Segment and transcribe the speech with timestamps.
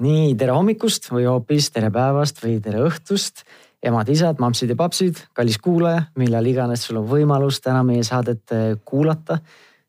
[0.00, 3.44] nii tere hommikust või hoopis tere päevast või tere õhtust.
[3.80, 8.76] emad-isad, mampsid ja papsid, kallis kuulaja, millal iganes sul on võimalus täna meie saadet eh,
[8.84, 9.38] kuulata.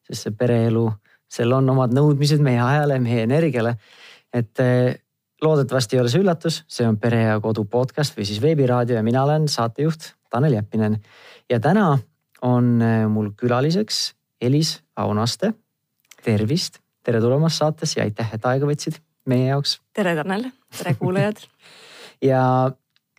[0.07, 0.85] sest see pereelu,
[1.27, 3.75] seal on omad nõudmised meie ajale, meie energiale.
[4.33, 4.95] et eh,
[5.41, 9.03] loodetavasti ei ole see üllatus, see on Pere ja Kodu podcast või siis veebiraadio ja
[9.03, 10.99] mina olen saatejuht Tanel Jeppinen.
[11.49, 11.99] ja täna
[12.41, 15.53] on eh, mul külaliseks Elis Aunaste.
[16.23, 18.99] tervist, tere tulemast saatesse ja aitäh, et aega võtsid
[19.29, 19.79] meie jaoks.
[19.93, 21.41] tere, Tanel, tere kuulajad
[22.31, 22.43] ja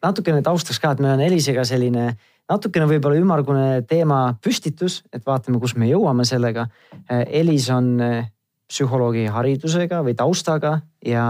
[0.03, 2.13] natukene taustaks ka, et meil on Elisega selline
[2.51, 6.67] natukene võib-olla ümmargune teema püstitus, et vaatame, kus me jõuame sellega.
[7.09, 8.31] Elis on eh,
[8.69, 10.75] psühholoogi haridusega või taustaga
[11.07, 11.25] ja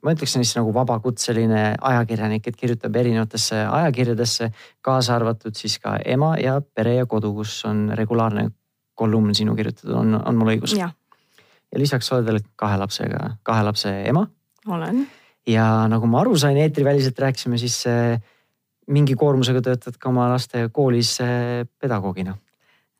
[0.00, 6.36] ma ütleksin siis nagu vabakutseline ajakirjanik, et kirjutab erinevatesse ajakirjadesse, kaasa arvatud siis ka Ema
[6.40, 8.48] ja Pere ja Kodu, kus on regulaarne
[8.96, 10.78] kolumn sinu kirjutatud, on, on mul õigus?
[10.78, 10.96] jah
[11.72, 14.26] ja lisaks oled veel kahe lapsega, kahe lapse ema.
[14.66, 15.06] olen.
[15.46, 18.20] ja nagu ma aru sain, eetriväliselt rääkisime, siis äh,
[18.90, 22.36] mingi koormusega töötad ka oma laste koolis äh, pedagoogina.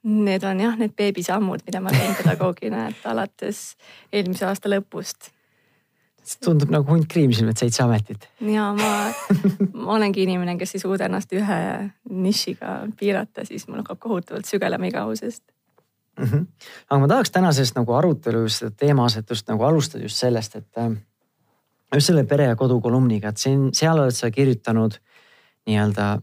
[0.02, 3.74] Need on jah, need beebisammud, mida ma teen pedagoogina, et alates
[4.12, 5.28] eelmise aasta lõpust.
[6.44, 8.28] tundub nagu hunt kriimsilm, et seitse ametit.
[8.40, 8.92] ja ma,
[9.74, 11.60] ma olengi inimene, kes ei suuda ennast ühe
[12.08, 15.44] nišiga piirata, siis mul hakkab kohutavalt sügelema igavusest
[16.20, 16.30] mm.
[16.30, 16.46] -hmm.
[16.90, 20.90] aga ma tahaks tänasest nagu arutelu seda teemaasetust nagu alustada just sellest, et äh,
[21.94, 24.98] just selle pere ja kodu kolumniga, et siin, seal oled sa kirjutanud
[25.66, 26.20] nii-öelda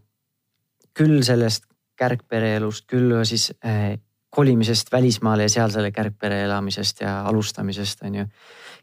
[0.97, 1.65] küll sellest
[1.97, 8.15] kärgpere elust, küll siis äh, kolimisest välismaale ja seal selle kärgpere elamisest ja alustamisest on
[8.15, 8.25] ju.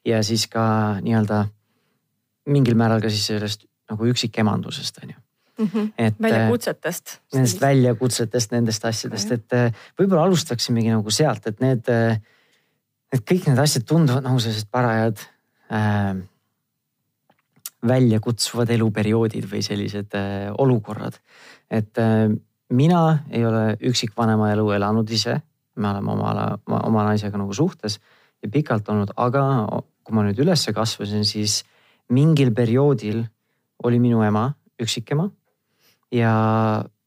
[0.04, 1.44] ja siis ka nii-öelda
[2.46, 5.23] mingil määral ka siis sellest nagu üksikemandusest on ju
[5.58, 5.66] mm.
[5.66, 5.90] -hmm.
[5.98, 7.18] et väljakutsetest.
[7.34, 12.20] Nendest väljakutsetest, nendest asjadest, et äh, võib-olla alustaksimegi nagu sealt, et need, äh,
[13.12, 15.18] need kõik need asjad tunduvad nagu sellised parajad
[15.72, 16.14] äh,
[17.84, 21.20] väljakutsuvad eluperioodid või sellised äh, olukorrad.
[21.70, 22.30] et äh,
[22.68, 25.40] mina ei ole üksikvanema elu elanud ise,
[25.76, 26.50] me oleme oma,
[26.84, 28.00] oma naisega nagu suhtes
[28.42, 29.44] ja pikalt olnud, aga
[30.04, 31.62] kui ma nüüd üles kasvasin, siis
[32.12, 33.24] mingil perioodil
[33.84, 34.50] oli minu ema
[34.80, 35.28] üksikema
[36.14, 36.34] ja,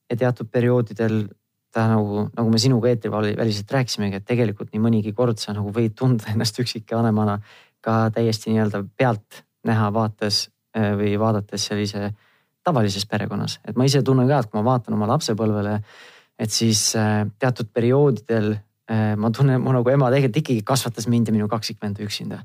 [0.09, 1.25] ja teatud perioodidel
[1.73, 5.95] ta nagu, nagu me sinuga eetriväliselt rääkisimegi, et tegelikult nii mõnigi kord sa nagu võid
[5.97, 7.37] tunda ennast üksikvanemana
[7.85, 10.47] ka täiesti nii-öelda pealtnäha vaates
[10.77, 12.11] äh, või vaadates sellise
[12.67, 15.77] tavalises perekonnas, et ma ise tunnen ka, et kui ma vaatan oma lapsepõlvele,
[16.39, 21.29] et siis äh, teatud perioodidel äh, ma tunnen, mu nagu ema tegelikult ikkagi kasvatas mind
[21.29, 22.41] ja minu kaksikvenda üksinda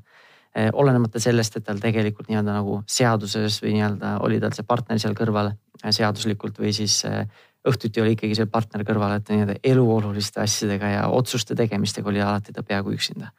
[0.53, 5.15] olenemata sellest, et tal tegelikult nii-öelda nagu seaduses või nii-öelda oli tal see partner seal
[5.17, 5.49] kõrval
[5.83, 7.25] seaduslikult või siis äh,
[7.67, 12.53] õhtuti oli ikkagi see partner kõrval, et nii-öelda eluoluliste asjadega ja otsuste tegemistega oli alati
[12.55, 13.31] ta peaaegu üksinda.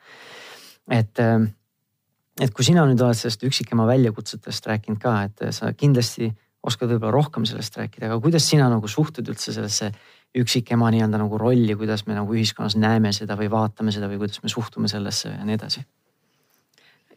[0.91, 1.21] et,
[2.41, 6.33] et kui sina nüüd oled sellest üksikema väljakutsetest rääkinud ka, et sa kindlasti
[6.65, 9.93] oskad võib-olla rohkem sellest rääkida, aga kuidas sina nagu suhtud üldse sellesse
[10.35, 14.43] üksikema nii-öelda nagu rolli, kuidas me nagu ühiskonnas näeme seda või vaatame seda või kuidas
[14.43, 15.85] me suhtume sellesse ja nii edasi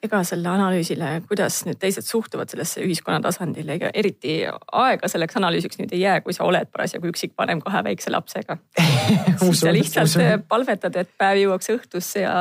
[0.04, 5.80] ega selle analüüsile, kuidas nüüd teised suhtuvad sellesse ühiskonna tasandil, ega eriti aega selleks analüüsiks
[5.82, 8.60] nüüd ei jää, kui sa oled parasjagu üksikvanem kahe väikse lapsega
[9.44, 10.44] siis sa lihtsalt usun.
[10.50, 12.36] palvetad, et päev jõuaks õhtusse ja,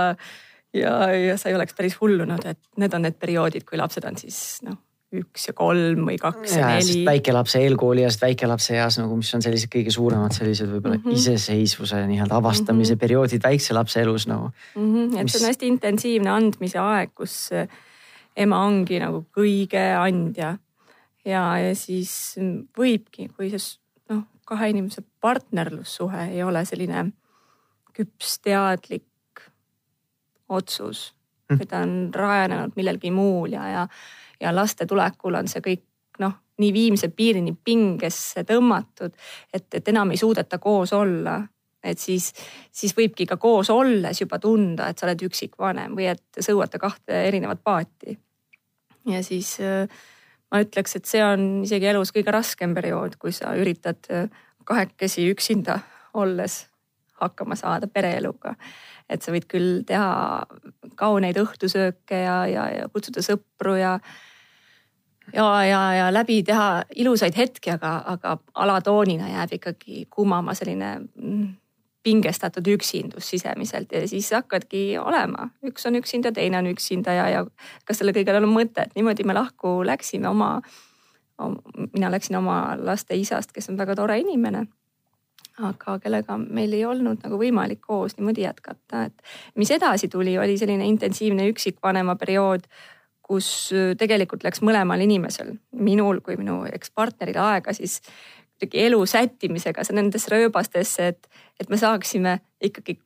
[0.77, 4.21] ja, ja sa ei oleks päris hullunud, et need on need perioodid, kui lapsed on
[4.21, 7.05] siis noh üks ja kolm või kaks ja, ja neli.
[7.07, 11.19] väikelapse eelkoolieast väikelapse eas nagu, mis on sellised kõige suuremad sellised võib-olla mm -hmm.
[11.21, 13.01] iseseisvuse nii-öelda avastamise mm -hmm.
[13.01, 14.95] perioodid väikse lapse elus nagu mm.
[14.95, 15.19] -hmm.
[15.19, 15.33] et mis...
[15.33, 17.51] see on hästi intensiivne andmise aeg, kus
[18.37, 20.59] ema ongi nagu kõige andja.
[21.25, 22.37] ja, ja siis
[22.79, 23.79] võibki, kui see
[24.11, 27.13] noh, kahe inimese partnerlussuhe ei ole selline
[27.97, 29.07] küps, teadlik
[30.49, 31.61] otsus mm, -hmm.
[31.61, 33.89] või ta on rajanenud millelgi muul ja, ja
[34.41, 35.85] ja laste tulekul on see kõik
[36.19, 39.13] noh, nii viimse piirini pingesse tõmmatud,
[39.53, 41.43] et, et enam ei suudeta koos olla
[41.87, 42.33] et siis,
[42.73, 47.21] siis võibki ka koos olles juba tunda, et sa oled üksikvanem või et sõuate kahte
[47.29, 48.19] erinevat paati.
[49.07, 49.87] ja siis äh,
[50.51, 54.27] ma ütleks, et see on isegi elus kõige raskem periood, kui sa üritad äh,
[54.67, 55.79] kahekesi üksinda
[56.15, 56.65] olles
[57.21, 58.57] hakkama saada pereeluga.
[59.09, 60.43] et sa võid küll teha
[60.99, 63.99] kauneid õhtusööke ja, ja, ja kutsuda sõpru ja
[65.35, 71.49] ja, ja, ja läbi teha ilusaid hetki, aga, aga alatoonina jääb ikkagi kumama selline mm,
[72.07, 77.45] pingestatud üksindus sisemiselt ja siis hakkadki olema, üks on üksinda, teine on üksinda ja, ja
[77.85, 80.61] kas sellel kõigel on mõtet, niimoodi me lahku läksime oma,
[81.93, 84.67] mina läksin oma laste isast, kes on väga tore inimene
[85.57, 89.23] aga kellega meil ei olnud nagu võimalik koos niimoodi jätkata, et
[89.57, 92.69] mis edasi tuli, oli selline intensiivne üksikvanema periood
[93.27, 93.49] kus
[93.99, 97.99] tegelikult läks mõlemal inimesel, minul kui minu ekspartneril aega siis
[98.57, 101.29] kuidagi elu sättimisega nendesse rööbastesse, et,
[101.61, 102.99] et me saaksime ikkagi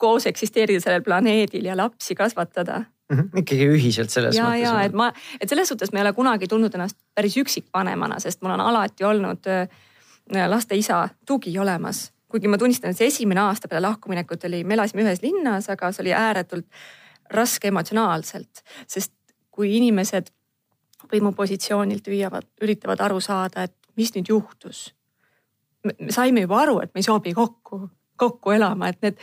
[0.00, 3.18] koos eksisteerida sellel planeedil ja lapsi kasvatada mm.
[3.18, 3.40] -hmm.
[3.42, 4.62] ikkagi ühiselt selles ja, mõttes.
[4.62, 8.42] ja et ma, et selles suhtes ma ei ole kunagi tundnud ennast päris üksikvanemana, sest
[8.42, 9.50] mul on alati olnud
[10.48, 12.12] laste isa tugi olemas.
[12.28, 15.92] kuigi ma tunnistan, et see esimene aasta peale lahkuminekut oli, me elasime ühes linnas, aga
[15.92, 16.66] see oli ääretult
[17.30, 19.12] raske emotsionaalselt, sest
[19.54, 20.30] kui inimesed
[21.12, 24.94] võimupositsioonilt püüavad, üritavad aru saada, et mis nüüd juhtus.
[25.84, 27.84] me saime juba aru, et me ei sobi kokku
[28.16, 29.16] kokku elama, et need,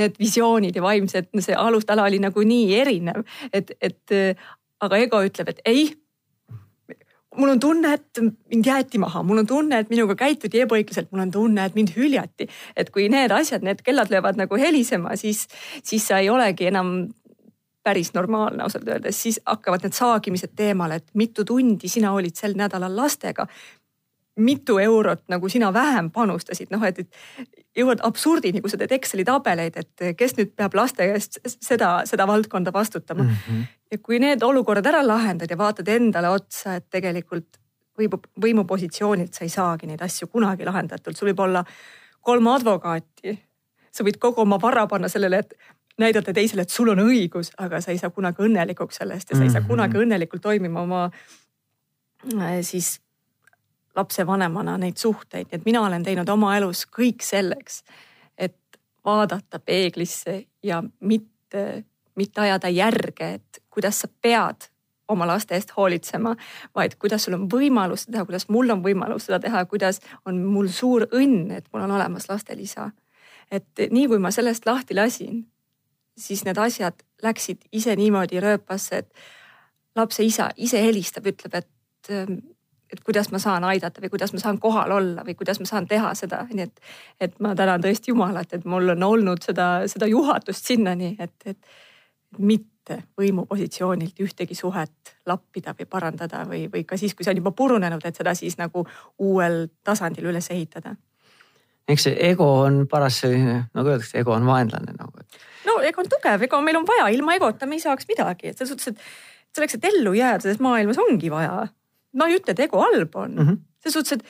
[0.00, 4.14] need visioonid ja vaimsed, see alustala oli nagu nii erinev, et, et
[4.80, 5.88] aga ego ütleb, et ei.
[7.38, 11.26] mul on tunne, et mind jäeti maha, mul on tunne, et minuga käituti ebaõiglaselt, mul
[11.26, 12.48] on tunne, et mind hüljati.
[12.76, 15.46] et kui need asjad, need kellad löövad nagu helisema, siis,
[15.84, 17.10] siis sa ei olegi enam
[17.88, 22.56] päris normaalne ausalt öeldes, siis hakkavad need saagimised teemale, et mitu tundi sina olid sel
[22.58, 23.48] nädalal lastega
[24.38, 29.24] mitu eurot nagu sina vähem panustasid, noh et, et jõuad absurdini, kui sa teed Exceli
[29.26, 33.30] tabeleid, et kes nüüd peab laste eest seda, seda valdkonda vastutama mm.
[33.30, 33.64] -hmm.
[33.92, 37.58] ja kui need olukorrad ära lahendad ja vaatad endale otsa, et tegelikult
[37.98, 41.64] võimu, võimupositsioonilt sa ei saagi neid asju kunagi lahendatud, sul võib olla
[42.20, 43.38] kolm advokaati.
[43.90, 45.54] sa võid kogu oma vara panna sellele, et
[45.98, 49.44] näidata teisele, et sul on õigus, aga sa ei saa kunagi õnnelikuks sellest ja sa
[49.44, 49.68] ei saa mhm.
[49.68, 52.98] kunagi õnnelikult toimima oma äh, siis
[53.96, 57.82] lapsevanemana neid suhteid, nii et mina olen teinud oma elus kõik selleks,
[58.38, 61.84] et vaadata peeglisse ja mitte,
[62.18, 64.68] mitte ajada järge, et kuidas sa pead
[65.08, 66.34] oma laste eest hoolitsema,
[66.76, 70.40] vaid kuidas sul on võimalus seda teha, kuidas mul on võimalus seda teha, kuidas on
[70.44, 72.90] mul suur õnn, et mul on olemas lastel isa.
[73.50, 75.46] et nii kui ma sellest lahti lasin,
[76.18, 79.12] siis need asjad läksid ise niimoodi rööpasse, et
[79.96, 81.68] lapse isa ise helistab, ütleb, et
[82.92, 85.86] et kuidas ma saan aidata või kuidas ma saan kohal olla või kuidas ma saan
[85.88, 86.80] teha seda, nii et,
[87.20, 92.38] et ma tänan tõesti Jumalat, et mul on olnud seda, seda juhatust sinnani, et, et
[92.38, 97.52] mitte võimupositsioonilt ühtegi suhet lappida või parandada või, või ka siis, kui see on juba
[97.52, 98.86] purunenud, et seda siis nagu
[99.18, 100.96] uuel tasandil üles ehitada.
[101.88, 105.24] Eks see ego on paras selline, nagu öeldakse, ego on vaenlane nagu.
[105.66, 108.58] no ego on tugev, ego meil on vaja, ilma egota me ei saaks midagi, et
[108.58, 111.66] selles suhtes, et selleks, et ellu jääda selles maailmas ongi vaja
[112.16, 113.46] ma ei ütle, et ego halb on mm.
[113.46, 113.58] -hmm.
[113.82, 114.24] selles suhtes, et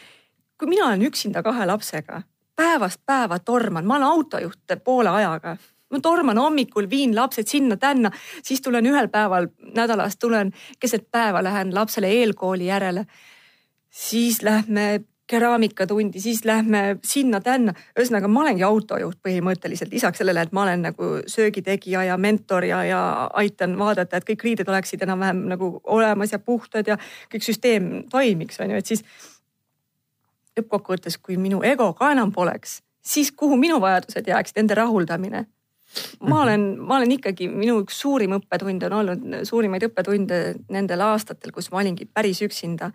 [0.59, 2.23] kui mina olen üksinda kahe lapsega,
[2.57, 5.57] päevast päeva torman, ma olen autojuht poole ajaga
[5.91, 8.11] ma torman hommikul, viin lapsed sinna-tänna,
[8.43, 13.07] siis tulen ühel päeval nädalas, tulen keset päeva, lähen lapsele eelkooli järele.
[13.91, 17.75] siis lähme keraamikatundi, siis lähme sinna-tänna.
[17.99, 22.83] ühesõnaga, ma olengi autojuht põhimõtteliselt, lisaks sellele, et ma olen nagu söögitegija ja mentor ja,
[22.85, 23.03] ja
[23.37, 26.97] aitan vaadata, et kõik riided oleksid enam-vähem nagu olemas ja puhtad ja
[27.33, 29.05] kõik süsteem toimiks, on ju, et siis
[30.59, 35.45] lõppkokkuvõttes, kui minu ego ka enam poleks, siis kuhu minu vajadused jääksid, enda rahuldamine
[36.21, 36.43] ma mhm.
[36.43, 40.43] olen, ma olen ikkagi, minu üks suurim õppetund on olnud, suurimaid õppetunde
[40.73, 42.93] nendel aastatel, kus ma olingi päris üksinda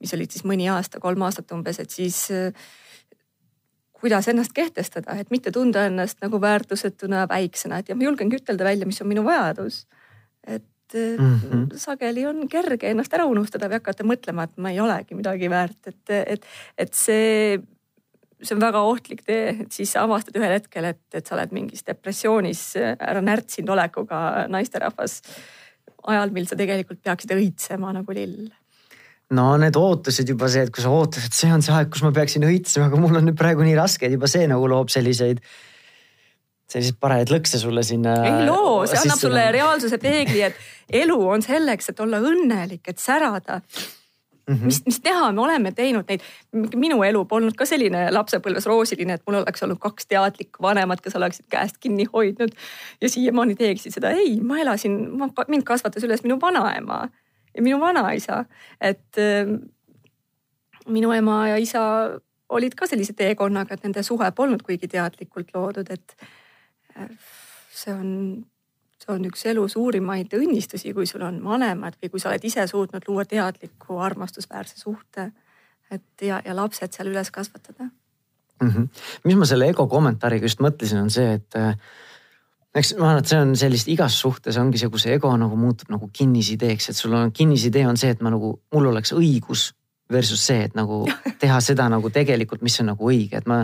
[0.00, 2.52] mis olid siis mõni aasta, kolm aastat umbes, et siis äh,
[4.00, 8.66] kuidas ennast kehtestada, et mitte tunda ennast nagu väärtusetuna väiksena, et ja ma julgengi ütelda
[8.66, 9.86] välja, mis on minu vajadus.
[10.46, 11.76] et mm -hmm.
[11.76, 15.86] sageli on kerge ennast ära unustada või hakata mõtlema, et ma ei olegi midagi väärt,
[15.86, 16.46] et, et,
[16.78, 17.58] et see,
[18.42, 21.52] see on väga ohtlik tee, et siis sa avastad ühel hetkel, et, et sa oled
[21.52, 25.22] mingis depressioonis ära närtsinud olekuga naisterahvas
[26.06, 28.52] ajal, mil sa tegelikult peaksid õitsema nagu lill
[29.34, 32.04] no need ootused juba see, et kui sa ootad, et see on see aeg, kus
[32.06, 34.92] ma peaksin õitsema, aga mul on nüüd praegu nii raske, et juba see nagu loob
[34.92, 35.42] selliseid
[36.70, 38.16] selliseid parajaid lõkse sulle sinna.
[38.26, 43.02] ei loo, see annab sulle reaalsuse peegli, et elu on selleks, et olla õnnelik, et
[43.02, 44.54] särada mm.
[44.54, 44.64] -hmm.
[44.64, 46.26] mis, mis teha, me oleme teinud neid,
[46.74, 51.16] minu elu polnud ka selline lapsepõlves roosiline, et mul oleks olnud kaks teadlikku vanemat, kes
[51.16, 52.54] oleksid käest kinni hoidnud
[53.00, 54.10] ja siiamaani teeksid seda.
[54.10, 54.98] ei, ma elasin,
[55.48, 57.06] mind kasvatas üles minu vanaema
[57.56, 58.44] ja minu vanaisa,
[58.80, 59.48] et äh,
[60.86, 61.82] minu ema ja isa
[62.48, 66.16] olid ka sellise teekonnaga, et nende suhe polnud kuigi teadlikult loodud, et
[66.96, 67.10] äh,
[67.74, 68.10] see on,
[69.02, 72.66] see on üks elu suurimaid õnnistusi, kui sul on vanemad või kui sa oled ise
[72.70, 75.30] suutnud luua teadliku armastusväärse suhte.
[75.90, 78.68] et ja, ja lapsed seal üles kasvatada mm.
[78.68, 78.88] -hmm.
[79.24, 81.76] mis ma selle ego kommentaariga just mõtlesin, on see, et äh,
[82.76, 85.90] eks ma arvan, et see on sellist igas suhtes ongi see, kus ego nagu muutub
[85.92, 89.70] nagu kinnisideeks, et sul on kinnisidee on see, et ma nagu, mul oleks õigus
[90.12, 91.04] versus see, et nagu
[91.42, 93.62] teha seda nagu tegelikult, mis on nagu õige, et ma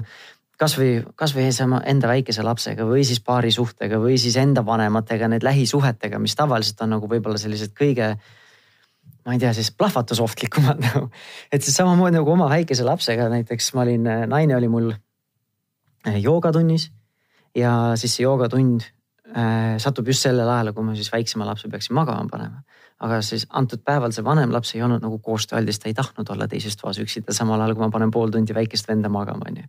[0.62, 1.48] kasvõi, kasvõi
[1.90, 6.80] enda väikese lapsega või siis paari suhtega või siis enda vanematega, need lähisuhetega, mis tavaliselt
[6.84, 8.14] on nagu võib-olla sellised kõige
[9.26, 11.08] ma ei tea, siis plahvatusohtlikumad nagu.
[11.52, 16.90] et siis samamoodi nagu oma väikese lapsega näiteks ma olin, naine oli mul äh, joogatunnis
[17.56, 18.88] ja siis see joogatund
[19.80, 22.60] satub just sellel ajal, kui ma siis väiksema lapse peaksin magama panema
[23.02, 26.46] aga siis antud päeval see vanem laps ei olnud nagu koostööaldis, ta ei tahtnud olla
[26.50, 29.64] teises toas üksinda, samal ajal kui ma panen pool tundi väikest venda magama, onju.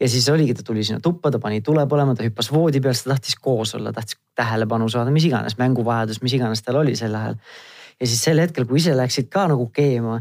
[0.00, 2.94] ja siis oligi, ta tuli sinna tuppa, ta pani tule põlema, ta hüppas voodi peal,
[2.94, 7.14] ta tahtis koos olla, tahtis tähelepanu saada, mis iganes mänguvajadus, mis iganes tal oli sel
[7.18, 7.38] ajal.
[7.98, 10.20] ja siis sel hetkel, kui ise läksid ka nagu keema,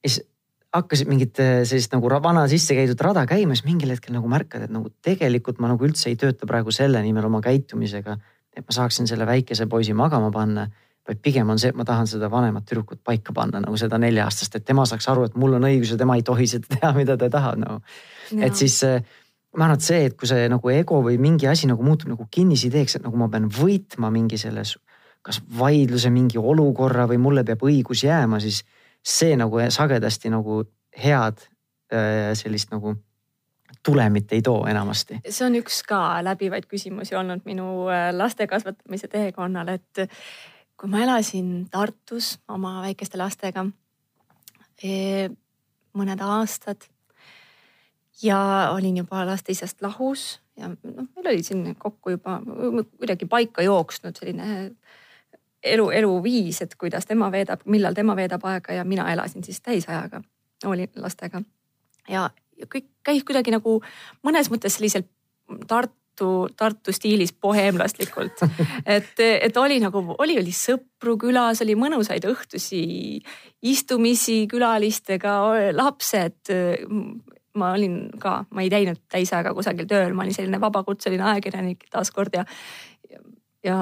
[0.00, 0.22] siis
[0.74, 4.66] hakkasid mingit eh, sellist nagu vana sisse käidud rada käima, siis mingil hetkel nagu märkad,
[4.66, 8.16] et nagu tegelikult ma nagu üldse ei tööta praegu selle nimel oma käitumisega,
[8.54, 10.68] et ma saaksin selle väikese poisi magama panna
[11.04, 14.56] vaid pigem on see, et ma tahan seda vanemat tüdrukut paika panna nagu seda nelja-aastast,
[14.56, 17.18] et tema saaks aru, et mul on õigus ja tema ei tohi seda teha, mida
[17.20, 17.82] ta tahab nagu.
[18.32, 18.40] No..
[18.46, 19.04] et siis äh,
[19.58, 22.26] ma arvan, et see, et kui see nagu ego või mingi asi nagu muutub nagu
[22.32, 24.78] kinnisideeks, et nagu ma pean võitma mingi selles
[25.24, 28.60] kas vaidluse mingi olukorra või mulle peab õigus jääma, siis
[29.04, 30.62] see nagu sagedasti nagu
[30.96, 31.44] head
[31.92, 32.94] äh, sellist nagu
[33.84, 35.20] tulemit ei too enamasti.
[35.28, 40.08] see on üks ka läbivaid küsimusi olnud minu äh, laste kasvatamise teekonnal, et
[40.80, 43.66] kui ma elasin Tartus oma väikeste lastega
[44.82, 45.28] e,
[45.94, 46.88] mõned aastad
[48.22, 52.40] ja olin juba lasteisast lahus ja noh, meil oli siin kokku juba
[52.98, 54.74] kuidagi paika jooksnud selline
[55.64, 60.22] elu, eluviis, et kuidas tema veedab, millal tema veedab aega ja mina elasin siis täisajaga,
[60.66, 61.42] olin lastega.
[62.08, 63.80] ja, ja kõik käis kuidagi nagu
[64.22, 65.08] mõnes mõttes sellisel
[65.68, 68.44] Tartu Tartu, Tartu stiilis boheemlaslikult.
[68.86, 73.20] et, et oli nagu, oli, oli sõpru külas, oli mõnusaid õhtusi
[73.62, 75.34] istumisi külalistega,
[75.74, 76.54] lapsed.
[77.54, 82.34] ma olin ka, ma ei käinud täisajaga kusagil tööl, ma olin selline vabakutseline ajakirjanik taaskord
[82.34, 82.44] ja,
[83.62, 83.76] ja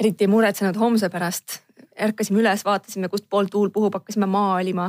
[0.00, 1.60] eriti ei muretsenud homse pärast.
[2.00, 4.86] ärkasime üles, vaatasime, kust poolt tuul puhub, hakkasime maalima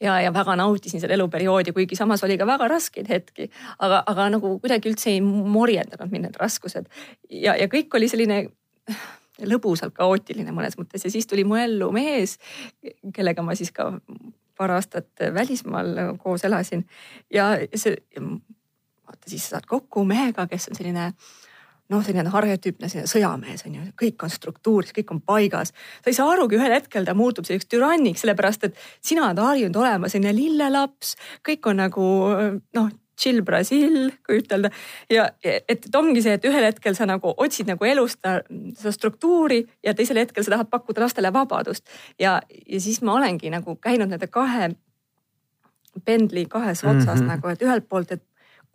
[0.00, 3.50] ja, ja väga nautisin seda eluperioodi, kuigi samas oli ka väga raskeid hetki.
[3.78, 6.90] aga, aga nagu kuidagi üldse ei morjendanud mind need raskused
[7.30, 8.42] ja, ja kõik oli selline
[9.52, 12.36] lõbusalt kaootiline mõnes mõttes ja siis tuli mu ellu mees,
[13.14, 13.90] kellega ma siis ka
[14.58, 16.84] paar aastat välismaal koos elasin
[17.32, 21.36] ja see, vaata siis saad kokku mehega, kes on selline äh,
[21.88, 25.72] noh, selline arhetüüpne selline sõjamees on ju, kõik on struktuuris, kõik on paigas.
[26.02, 29.76] sa ei saa arugi, ühel hetkel ta muutub selliseks türanniks, sellepärast et sina oled harjunud
[29.76, 31.16] olema selline lillelaps,
[31.48, 32.08] kõik on nagu
[32.76, 34.70] noh chill Brasil, kui ütelda.
[35.10, 39.64] ja et, et ongi see, et ühel hetkel sa nagu otsid nagu elust seda struktuuri
[39.84, 41.86] ja teisel hetkel sa tahad pakkuda lastele vabadust.
[42.18, 44.70] ja, ja siis ma olengi nagu käinud nende kahe
[46.04, 47.28] pendli kahes otsas mm -hmm.
[47.34, 48.22] nagu, et ühelt poolt, et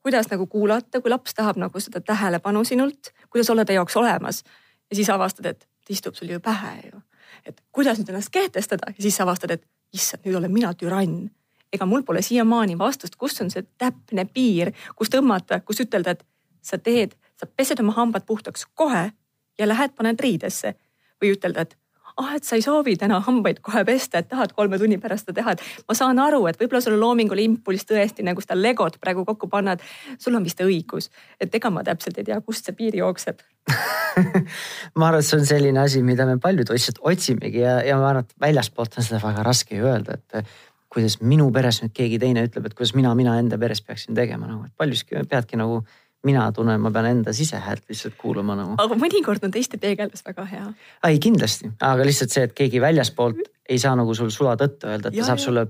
[0.04, 4.44] kuidas nagu kuulata, kui laps tahab nagu seda tähelepanu sinult, kuidas olla ta jaoks olemas.
[4.90, 7.02] ja siis avastad, et ta istub sul ju pähe ju.
[7.46, 11.32] et kuidas nüüd ennast kehtestada ja siis avastad, et issand, nüüd olen mina türann.
[11.74, 16.26] ega mul pole siiamaani vastust, kus on see täpne piir, kus tõmmata, kus ütelda, et
[16.62, 19.12] sa teed, sa pesed oma hambad puhtaks kohe
[19.60, 20.76] ja lähed, paned riidesse
[21.22, 21.78] või ütelda, et
[22.18, 25.38] ah, et sa ei soovi täna hambaid kohe pesta, et tahad kolme tunni pärast seda
[25.40, 29.00] teha, et ma saan aru, et võib-olla sul on loominguline impulss tõesti nagu seda legot
[29.02, 31.10] praegu kokku panna, et sul on vist õigus,
[31.42, 33.42] et ega ma täpselt ei tea, kust see piir jookseb.
[35.00, 38.10] Ma arvan, et see on selline asi, mida me paljud lihtsalt otsimegi ja, ja ma
[38.12, 40.52] arvan, et väljaspoolt on seda väga raske ju öelda, et
[40.94, 44.50] kuidas minu peres nüüd keegi teine ütleb, et kuidas mina, mina enda peres peaksin tegema
[44.50, 45.82] nagu, et paljuski peadki nagu
[46.24, 48.76] mina tunnen, ma pean enda sisehäält lihtsalt kuulama nagu.
[48.80, 50.66] aga mõnikord on teiste peegeldus väga hea.
[51.10, 55.10] ei kindlasti, aga lihtsalt see, et keegi väljaspoolt ei saa nagu sul sula tõtt öelda,
[55.10, 55.46] et ja, ta saab ja.
[55.46, 55.66] sulle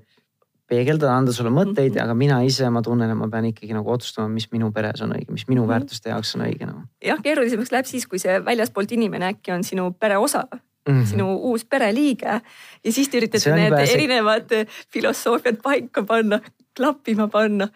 [0.70, 2.04] peegeldada, anda sulle mõtteid mm, -hmm.
[2.04, 5.16] aga mina ise, ma tunnen, et ma pean ikkagi nagu otsustama, mis minu peres on
[5.16, 5.74] õige, mis minu mm -hmm.
[5.74, 6.86] väärtuste jaoks on õige nagu.
[7.06, 10.48] jah, keerulisemaks läheb siis, kui see väljaspoolt inimene äkki on sinu pere osa
[10.88, 11.06] Mm -hmm.
[11.08, 12.42] sinu uus pereliige
[12.84, 13.94] ja siis te üritate need pääse...
[13.94, 14.50] erinevad
[14.92, 16.40] filosoofiad paika panna,
[16.76, 17.68] klappima panna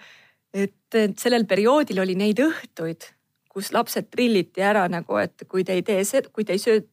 [0.96, 3.10] et, sellel perioodil oli neid õhtuid,
[3.52, 6.84] kus lapsed trilliti ära nagu, et kui te ei tee seda, kui te ei söö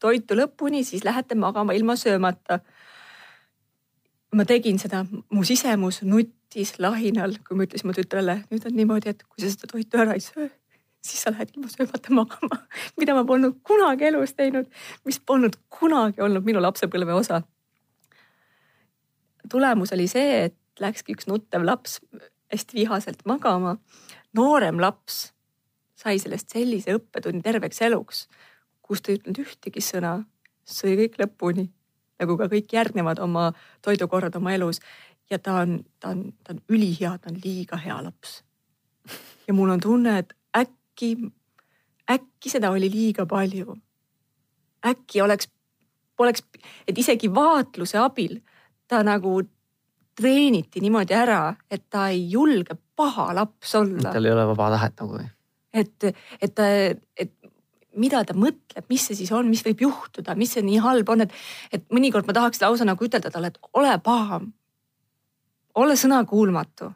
[0.00, 2.60] toitu lõpuni, siis lähete magama ilma söömata.
[4.34, 9.12] ma tegin seda, mu sisemus nuttis lahinal, kui ma ütlesin mu tütrele, nüüd on niimoodi,
[9.12, 10.48] et kui sa seda toitu ära ei söö,
[11.04, 12.58] siis sa lähed ilma söömata magama,
[12.98, 14.66] mida ma polnud kunagi elus teinud,
[15.04, 17.42] mis polnud kunagi olnud minu lapsepõlve osa.
[19.50, 22.00] tulemus oli see, et läkski üks nuttev laps
[22.52, 23.76] hästi vihaselt magama.
[24.34, 25.32] noorem laps
[25.94, 28.26] sai sellest sellise õppetunni terveks eluks,
[28.82, 30.18] kus ta ei ütelnud ühtegi sõna,
[30.64, 31.68] sõi kõik lõpuni
[32.20, 33.50] nagu ka kõik järgnevad oma
[33.82, 34.80] toidukorrad oma elus.
[35.30, 38.42] ja ta on, ta on, ta on ülihea, ta on liiga hea laps.
[39.48, 41.16] ja mul on tunne, et äkki,
[42.10, 43.76] äkki seda oli liiga palju.
[44.86, 45.48] äkki oleks
[46.16, 46.42] poleks,
[46.88, 48.40] et isegi vaatluse abil
[48.88, 49.42] ta nagu
[50.16, 54.12] treeniti niimoodi ära, et ta ei julge paha laps olla.
[54.12, 55.28] tal ei ole vaba tahet nagu või?
[55.74, 56.68] et, et ta,
[57.18, 57.32] et
[57.98, 61.26] mida ta mõtleb, mis see siis on, mis võib juhtuda, mis see nii halb on,
[61.26, 61.38] et,
[61.74, 64.52] et mõnikord ma tahaks lausa nagu ütelda talle, et ole paham.
[65.74, 66.92] ole sõnakuulmatu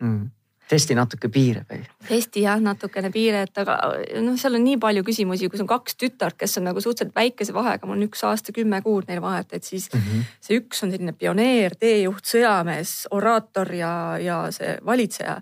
[0.00, 0.37] mm
[0.68, 1.80] testi natuke piire või?
[2.08, 3.76] testi jah, natukene piire, et aga
[4.24, 7.54] noh, seal on nii palju küsimusi, kus on kaks tütart, kes on nagu suhteliselt väikese
[7.56, 10.28] vahega, mul on üks aasta kümme kuud neil vahet, et siis mm -hmm.
[10.40, 15.40] see üks on selline pioneer, teejuht, sõjamees, oraator ja, ja see valitseja.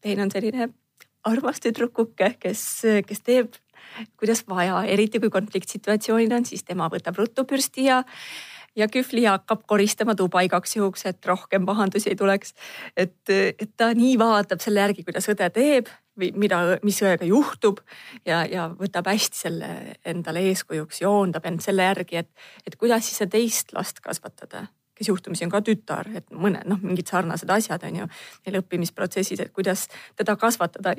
[0.00, 0.68] teine on selline
[1.24, 3.54] armas tüdrukuke, kes, kes teeb
[4.18, 8.02] kuidas vaja, eriti kui konfliktsituatsioonid on, siis tema võtab ruttu pürsti ja
[8.76, 12.54] ja Kühvli hakkab koristama tuba igaks juhuks, et rohkem pahandusi ei tuleks.
[12.96, 17.80] et, et ta nii vaatab selle järgi, kuidas õde teeb või mida, mis õega juhtub
[18.26, 19.68] ja, ja võtab hästi selle
[20.06, 22.30] endale eeskujuks, joondab end selle järgi, et,
[22.66, 24.66] et kuidas siis seda teist last kasvatada
[24.98, 29.44] kes juhtumisi on ka tütar, et mõned noh, mingid sarnased asjad on ju neil õppimisprotsessis,
[29.44, 29.86] et kuidas
[30.18, 30.96] teda kasvatada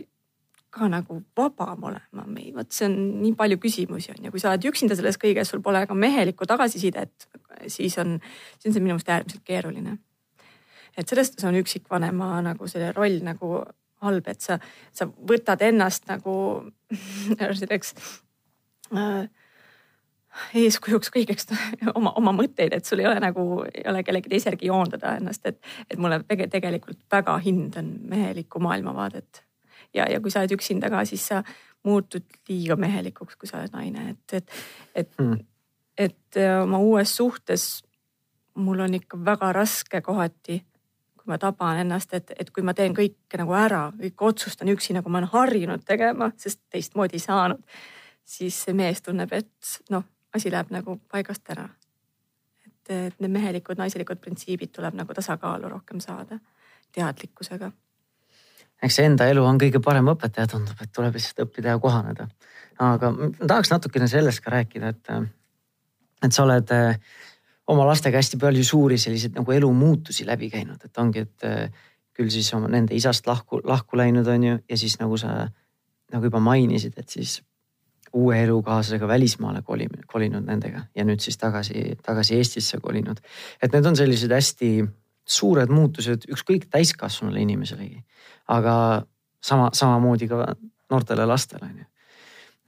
[0.70, 2.26] ka nagu vabam olema.
[2.56, 5.64] vot see on nii palju küsimusi on ja kui sa oled üksinda selles kõiges, sul
[5.66, 7.28] pole ka mehelikku tagasisidet,
[7.68, 8.20] siis on,
[8.60, 9.98] siis on see minu meelest äärmiselt keeruline.
[10.98, 13.64] et sellest on üksikvanema nagu selle roll nagu
[14.06, 14.60] halb, et sa,
[14.94, 16.36] sa võtad ennast nagu
[17.62, 17.94] selleks
[18.94, 19.26] äh,
[20.54, 21.50] eeskujuks kõigeks
[21.98, 25.46] oma, oma mõtteid, et sul ei ole nagu, ei ole kellegi teise järgi joondada ennast,
[25.50, 25.60] et,
[25.90, 29.49] et mulle tegelikult väga hindan mehelikku maailmavaadet
[29.93, 31.43] ja, ja kui sa oled üksinda ka, siis sa
[31.84, 34.58] muutud liiga mehelikuks, kui sa oled naine, et, et,
[34.96, 35.46] et mm.,
[36.00, 37.63] et äh, oma uues suhtes
[38.55, 40.60] mul on ikka väga raske kohati,
[41.17, 44.96] kui ma taban ennast, et, et kui ma teen kõike nagu ära, kõike otsustan üksi,
[44.96, 47.59] nagu ma olen harjunud tegema, sest teistmoodi ei saanud,
[48.24, 51.70] siis see mees tunneb, et noh, asi läheb nagu paigast ära.
[52.90, 56.40] et need mehelikud, naiselikud printsiibid tuleb nagu tasakaalu rohkem saada
[56.96, 57.70] teadlikkusega
[58.83, 62.27] eks see enda elu on kõige parem õpetaja, tundub, et tuleb lihtsalt õppida ja kohaneda.
[62.79, 65.11] aga tahaks natukene sellest ka rääkida, et,
[66.24, 66.96] et sa oled eh,
[67.68, 71.83] oma lastega hästi palju suuri selliseid nagu elumuutusi läbi käinud, et ongi, et eh,
[72.15, 75.50] küll siis oma nende isast lahku, lahku läinud, on ju, ja siis nagu sa
[76.09, 77.39] nagu juba mainisid, et siis
[78.13, 83.20] uue elukaaslasega välismaale kolimine, kolinud nendega ja nüüd siis tagasi, tagasi Eestisse kolinud.
[83.61, 84.72] et need on sellised hästi
[85.29, 88.03] suured muutused ükskõik täiskasvanule inimeselegi
[88.50, 88.74] aga
[89.42, 90.53] sama, samamoodi ka
[90.89, 91.85] noortele lastele on ju.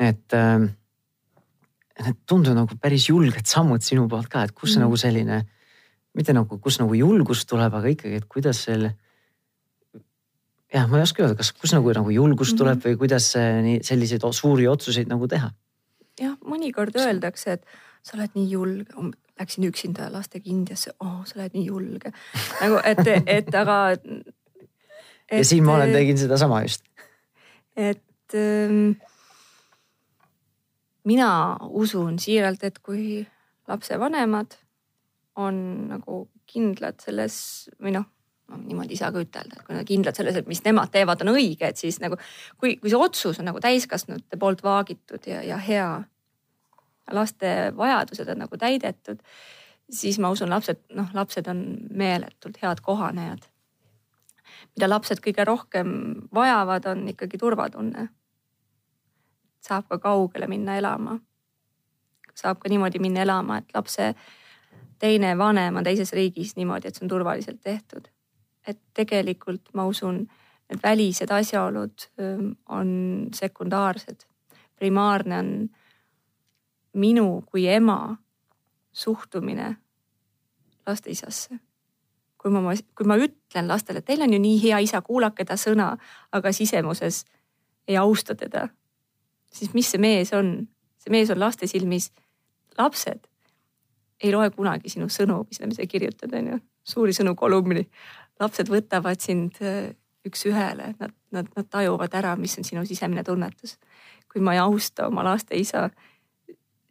[0.02, 0.68] et äh,
[2.02, 4.86] need tunduvad nagu päris julged sammud sinu poolt ka, et kus mm.
[4.86, 5.42] nagu selline,
[6.18, 8.96] mitte nagu, kus nagu julgus tuleb, aga ikkagi, et kuidas selle.
[10.74, 12.94] jah, ma ei oska öelda, kas, kus nagu, nagu julgus tuleb mm -hmm.
[12.94, 15.52] või kuidas nii selliseid suuri otsuseid nagu teha.
[16.22, 17.66] jah, mõnikord öeldakse, et
[18.04, 19.10] sa oled nii julge,
[19.40, 22.14] läksin üksinda lastega Indiasse, oh, sa oled nii julge.
[22.62, 23.04] nagu, et,
[23.40, 23.78] et aga
[25.32, 26.84] ja siin ma olen, äh, tegin sedasama just.
[27.76, 28.96] et ähm,
[31.04, 33.26] mina usun siiralt, et kui
[33.68, 34.58] lapsevanemad
[35.42, 35.62] on
[35.92, 37.36] nagu kindlad selles
[37.82, 38.06] või noh,
[38.52, 41.24] no niimoodi ei saa ka ütelda, et kui nad kindlad selles, et mis nemad teevad,
[41.24, 42.20] on õige, et siis nagu
[42.60, 45.88] kui, kui see otsus on nagu täiskasvanute poolt vaagitud ja, ja hea,
[47.12, 49.24] laste vajadused on nagu täidetud,
[49.92, 53.52] siis ma usun, lapsed, noh, lapsed on meeletult head kohanejad
[54.76, 55.92] mida lapsed kõige rohkem
[56.34, 58.10] vajavad, on ikkagi turvatunne.
[59.62, 61.20] saab ka kaugele minna elama.
[62.36, 64.14] saab ka niimoodi minna elama, et lapse
[65.00, 68.08] teine vanem on teises riigis niimoodi, et see on turvaliselt tehtud.
[68.68, 70.28] et tegelikult ma usun,
[70.70, 72.08] need välised asjaolud
[72.70, 74.26] on sekundaarsed.
[74.76, 75.70] primaarne on
[76.94, 78.18] minu kui ema
[78.92, 79.76] suhtumine
[80.88, 81.60] laste isasse
[82.42, 85.94] kui ma, kui ma ütlen lastele, teil on ju nii hea isa, kuulake ta sõna,
[86.34, 87.24] aga sisemuses
[87.88, 88.68] ei austa teda,
[89.54, 90.56] siis mis see mees on?
[91.02, 92.12] see mees on laste silmis,
[92.78, 93.24] lapsed
[94.22, 97.88] ei loe kunagi sinu sõnu, mis sa kirjutad, on ju, suuri sõnu kolumni.
[98.40, 99.96] lapsed võtavad sind äh,
[100.30, 103.80] üks-ühele, nad, nad, nad tajuvad ära, mis on sinu sisemine tunnetus.
[104.32, 105.90] kui ma ei austa oma laste isa,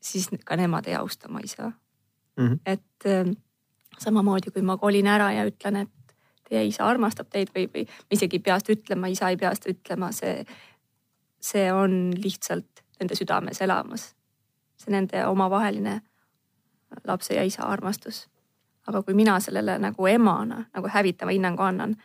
[0.00, 1.72] siis ka nemad ei austa oma isa
[2.36, 2.46] mm.
[2.46, 2.58] -hmm.
[2.66, 3.30] et ähm,
[3.98, 6.14] samamoodi kui ma kolin ära ja ütlen, et
[6.48, 9.54] teie isa armastab teid või, või ma isegi ei pea seda ütlema, isa ei pea
[9.54, 10.44] seda ütlema, see,
[11.40, 14.14] see on lihtsalt nende südames elamas.
[14.80, 16.00] see nende omavaheline
[17.04, 18.28] lapse ja isa armastus.
[18.86, 21.96] aga kui mina sellele nagu emana nagu hävitava hinnangu annan,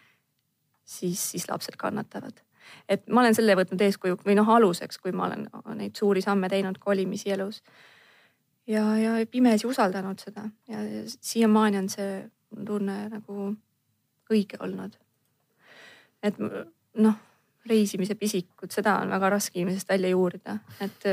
[0.85, 2.44] siis, siis lapsed kannatavad.
[2.89, 5.47] Et ma olen selle võtnud eeskuju või noh, aluseks, kui ma olen
[5.77, 7.61] neid suuri samme teinud kolimisi elus.
[8.67, 10.47] Ja, ja pimesi usaldanud seda.
[10.67, 12.11] Ja siiamaani on see
[12.65, 13.51] tunne nagu
[14.31, 14.97] õige olnud.
[16.25, 16.37] et
[16.97, 17.17] noh,
[17.69, 21.05] reisimise pisikud, seda on väga raske inimesest välja juurida, et,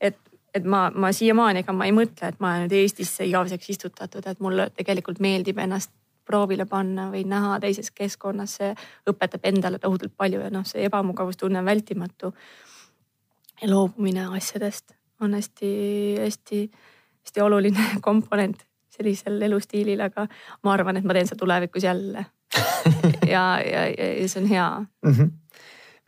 [0.00, 0.18] et,
[0.54, 4.26] et ma, ma siiamaani, ega ma ei mõtle, et ma olen nüüd Eestisse igaveseks istutatud,
[4.28, 5.92] et mulle tegelikult meeldib ennast
[6.24, 8.74] proovile panna või näha teises keskkonnas, see
[9.10, 12.34] õpetab endale tohutult palju ja noh, see ebamugavustunne on vältimatu.
[13.62, 20.26] ja loobumine asjadest on hästi-hästi-hästi oluline komponent sellisel elustiilil, aga
[20.62, 22.26] ma arvan, et ma teen seda tulevikus jälle.
[23.26, 23.86] ja, ja,
[24.20, 25.12] ja see on hea mm.
[25.12, 25.30] -hmm.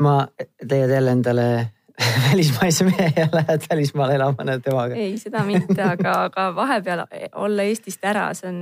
[0.03, 0.29] ma
[0.71, 1.71] leiad jälle endale
[2.31, 4.95] välismaise mehe ja lähed välismaale elama temaga?
[4.95, 8.61] ei, seda mitte, aga, aga vahepeal olla Eestist ära, see on,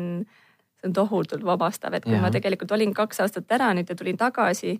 [0.82, 2.20] see on tohutult vabastav, et kui ja.
[2.20, 4.74] ma tegelikult olin kaks aastat ära nüüd ja tulin tagasi,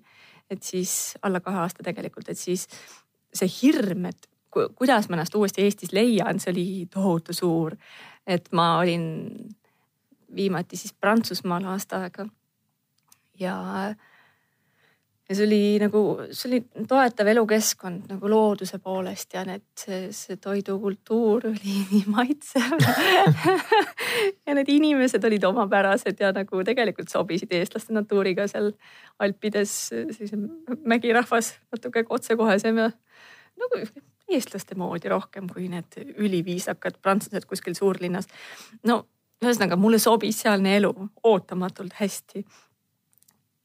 [0.50, 2.66] et siis alla kahe aasta tegelikult, et siis
[3.32, 7.78] see hirm, et kuidas ma ennast uuesti Eestis leian, see oli tohutu suur
[8.26, 9.04] et ma olin
[10.34, 12.26] viimati siis Prantsusmaal aasta aega.
[13.38, 13.56] ja,
[15.32, 16.02] ja see oli nagu,
[16.36, 22.76] see oli toetav elukeskkond nagu looduse poolest ja need, see, toidukultuur oli nii maitsev
[24.46, 28.72] ja need inimesed olid omapärased ja nagu tegelikult sobisid eestlaste natuuriga seal
[29.22, 30.38] Alpides, sellise
[30.84, 32.90] mägirahvas natuke otsekohesem ja
[33.62, 33.82] nagu
[34.32, 38.28] eestlaste moodi rohkem kui need üliviisakad prantslased kuskil suurlinnas.
[38.84, 39.04] no
[39.42, 40.92] ühesõnaga mulle sobis sealne elu
[41.26, 42.44] ootamatult hästi.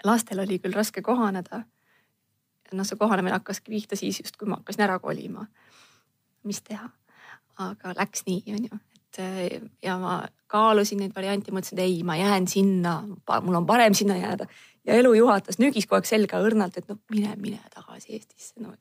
[0.06, 1.64] Lastel oli küll raske kohaneda.
[2.74, 5.48] noh, see kohanemine hakkaski pihta siis just, kui ma hakkasin ära kolima.
[6.44, 6.90] mis teha,
[7.60, 8.80] aga läks nii, onju,
[9.18, 13.02] et ja ma kaalusin neid variante, mõtlesin, et ei, ma jään sinna,
[13.44, 14.48] mul on parem sinna jääda
[14.88, 18.72] ja elu juhatas, nügis kogu aeg selga õrnalt, et no mine, mine tagasi Eestisse, no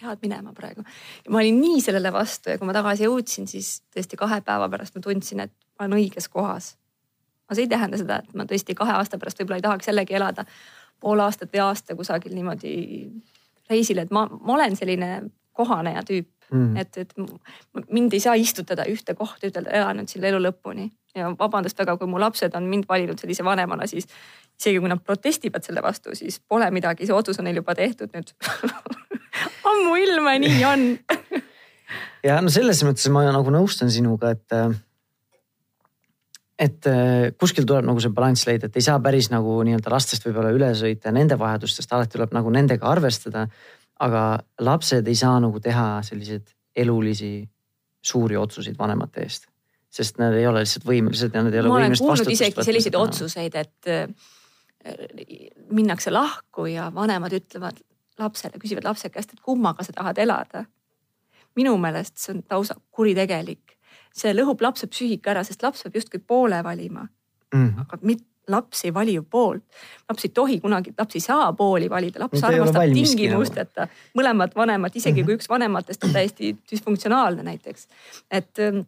[0.00, 0.84] pead minema praegu.
[1.28, 4.96] ma olin nii sellele vastu ja kui ma tagasi jõudsin, siis tõesti kahe päeva pärast
[4.96, 6.76] ma tundsin, et ma olen õiges kohas.
[7.50, 10.14] Aga see ei tähenda seda, et ma tõesti kahe aasta pärast võib-olla ei tahaks jällegi
[10.14, 10.44] elada
[11.02, 12.74] pool aastat või aasta kusagil niimoodi
[13.70, 15.10] reisil, et ma, ma olen selline
[15.56, 16.30] kohaneja tüüp.
[16.50, 17.12] Mm., et, et
[17.94, 20.88] mind ei saa istutada ühte kohta, ütelda elan nüüd selle elu lõpuni.
[21.14, 24.06] Ja vabandust väga, kui mu lapsed on mind valinud sellise vanemana, siis
[24.58, 28.10] isegi kui nad protestivad selle vastu, siis pole midagi, see otsus on neil juba tehtud
[28.14, 28.34] nüüd.
[29.70, 30.86] Ammuilma nii on.
[32.22, 34.54] Ja no selles mõttes ma nagu nõustun sinuga, et
[36.60, 36.86] et
[37.40, 40.72] kuskil tuleb nagu see balanss leida, et ei saa päris nagu nii-öelda lastest võib-olla üle
[40.76, 43.46] sõita ja nende vajadustest, alati tuleb nagu nendega arvestada.
[44.00, 47.48] aga lapsed ei saa nagu teha selliseid elulisi
[48.02, 49.48] suuri otsuseid vanemate eest,
[49.92, 52.36] sest nad ei ole lihtsalt võimelised ja nad ei ole võimelised vastutust võtma.
[52.38, 54.08] isegi selliseid otsuseid, et äh,
[55.70, 57.80] minnakse lahku ja vanemad ütlevad
[58.20, 60.64] lapsele, küsivad lapse käest, et kummaga sa tahad elada.
[61.56, 63.76] minu meelest see on lausa kuritegelik.
[64.14, 67.06] See lõhub lapse psüühika ära, sest laps peab justkui poole valima
[67.54, 67.84] mm..
[67.84, 69.64] aga mit, laps ei vali ju poolt.
[70.08, 75.20] laps ei tohi kunagi, laps ei saa pooli valida, laps armastab tingimusteta mõlemat vanemat, isegi
[75.20, 75.26] mm -hmm.
[75.26, 77.88] kui üks vanematest on täiesti disfunktsionaalne näiteks.
[78.30, 78.80] et ähm,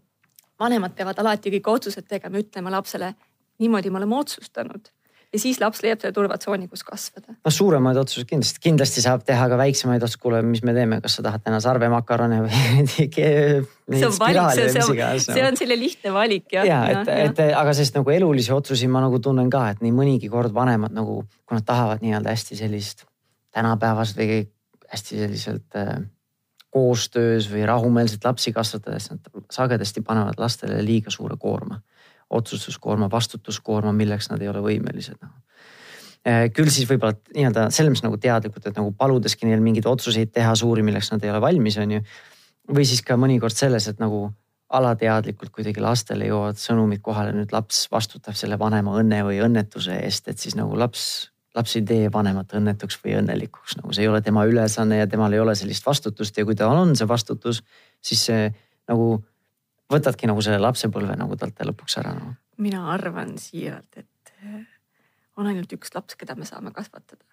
[0.60, 3.14] vanemad peavad alati kõik otsused tegema, ütlema lapsele
[3.58, 4.90] niimoodi me oleme otsustanud
[5.32, 7.34] ja siis laps leiab selle turvatsooni, kus kasvada.
[7.34, 11.18] noh, suuremaid otsuseid kindlasti, kindlasti saab teha ka väiksemaid otsuseid, kuule, mis me teeme, kas
[11.18, 12.62] sa tahad täna sarvemakarone või
[13.08, 16.68] see on valik, see, see on, see on selle lihtne valik jah.
[16.68, 20.32] ja, et, et aga sellist nagu elulisi otsuseid ma nagu tunnen ka, et nii mõnigi
[20.32, 23.06] kord vanemad nagu, kui nad tahavad nii-öelda hästi sellist
[23.52, 24.42] tänapäevast või
[24.92, 25.96] hästi selliselt äh,
[26.72, 31.80] koostöös või rahumeelselt lapsi kasvatades, nad sagedasti panevad lastele liiga suure koorma
[32.32, 35.32] otsustuskoorma, vastutuskoorma, milleks nad ei ole võimelised noh.
[36.26, 40.32] äh, küll siis võib-olla nii-öelda selles mõttes nagu teadlikult, et nagu paludeski neil mingeid otsuseid
[40.34, 42.04] teha suuri, milleks nad ei ole valmis, on ju.
[42.72, 44.28] või siis ka mõnikord selles, et nagu
[44.72, 50.30] alateadlikult kuidagi lastele jõuavad sõnumid kohale, nüüd laps vastutab selle vanema õnne või õnnetuse eest,
[50.32, 51.04] et siis nagu laps,
[51.56, 55.34] laps ei tee vanemat õnnetuks või õnnelikuks, nagu see ei ole tema ülesanne ja temal
[55.36, 57.60] ei ole sellist vastutust ja kui tal on see vastutus,
[58.00, 58.48] siis see
[58.88, 59.18] nagu
[59.92, 62.34] võtadki nagu selle lapsepõlve nagu talt lõpuks ära no..
[62.62, 64.64] mina arvan siiralt, et eh,
[65.36, 67.24] on ainult üks laps, keda me saame kasvatada.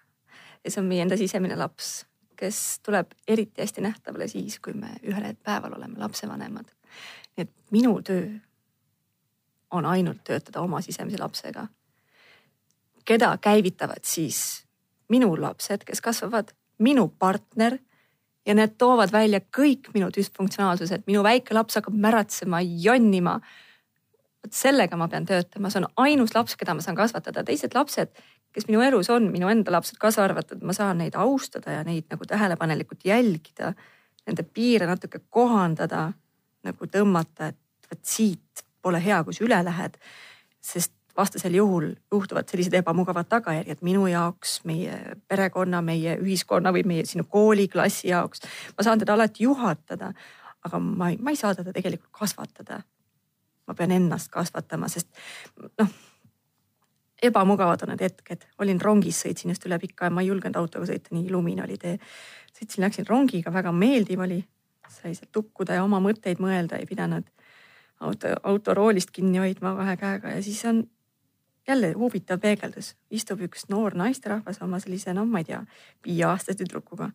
[0.64, 2.04] ja see on meie enda sisemine laps,
[2.40, 6.70] kes tuleb eriti hästi nähtavale siis, kui me ühel päeval oleme lapsevanemad.
[7.36, 8.28] nii et minu töö
[9.70, 11.66] on ainult töötada oma sisemise lapsega.
[13.04, 14.66] keda käivitavad siis
[15.08, 17.78] minu lapsed, kes kasvavad, minu partner
[18.46, 23.40] ja need toovad välja kõik minu düsfunktsionaalsused, minu väike laps hakkab märatsema, jonnima.
[24.40, 28.14] vot sellega ma pean töötama, see on ainus laps, keda ma saan kasvatada, teised lapsed,
[28.56, 32.08] kes minu elus on, minu enda lapsed kaasa arvatud, ma saan neid austada ja neid
[32.10, 33.74] nagu tähelepanelikult jälgida.
[34.26, 36.10] Nende piire natuke kohandada,
[36.64, 40.00] nagu tõmmata, et vot siit pole hea, kui sa üle lähed.
[40.60, 44.96] sest vastasel juhul juhtuvad sellised ebamugavad tagajärjed minu jaoks, meie
[45.28, 48.46] perekonna, meie ühiskonna või meie sinu kooliklassi jaoks.
[48.76, 50.12] ma saan teda alati juhatada,
[50.64, 52.82] aga ma ei, ma ei saa teda tegelikult kasvatada.
[53.66, 55.08] ma pean ennast kasvatama, sest
[55.78, 55.98] noh
[57.22, 60.88] ebamugavad on need hetked, olin rongis, sõitsin just üle pika ja ma ei julgenud autoga
[60.88, 61.98] sõita, nii lumine oli tee.
[62.56, 64.40] sõitsin, läksin rongiga, väga meeldiv oli,
[64.88, 67.28] sai seal tukkuda ja oma mõtteid mõelda, ei pidanud
[68.00, 70.82] auto, autoroolist kinni hoidma kahe käega ja siis on
[71.70, 75.60] jälle huvitav peegeldus, istub üks noor naisterahvas oma sellise, noh, ma ei tea,
[76.06, 77.10] viieaastase tüdrukuga.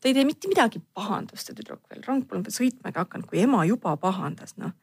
[0.00, 3.64] ta ei tee mitte midagi pahandust, see tüdruk veel, rong veel sõitmagi hakanud, kui ema
[3.68, 4.76] juba pahandas, noh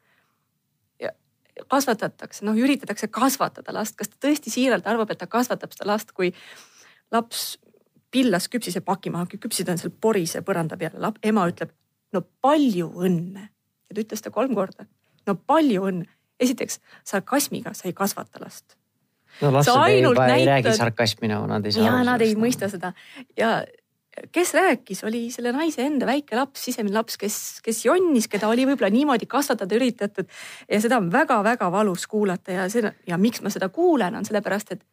[1.70, 6.14] kasvatatakse, noh üritatakse kasvatada last, kas ta tõesti siiralt arvab, et ta kasvatab seda last,
[6.14, 6.34] kui
[7.14, 7.58] laps
[8.14, 11.74] pillas küpsise paki maha, küpsised on seal porise põranda peal, ema ütleb
[12.16, 14.88] no palju õnne ja ta ütles seda kolm korda.
[15.28, 18.78] no palju õnne, esiteks sarkasmiga sa ei kasvata last.
[19.42, 20.36] No lapsed ei, näitad...
[20.36, 21.90] ei räägi sarkasmi nagu nad ei saa.
[21.90, 22.94] ja nad ei mõista seda
[23.38, 23.60] ja
[24.32, 28.66] kes rääkis, oli selle naise enda väike laps, sisemine laps, kes, kes jonnis, keda oli
[28.66, 30.30] võib-olla niimoodi kasvatada üritatud.
[30.72, 34.74] ja seda on väga-väga valus kuulata ja seda ja miks ma seda kuulen, on sellepärast,
[34.74, 34.86] et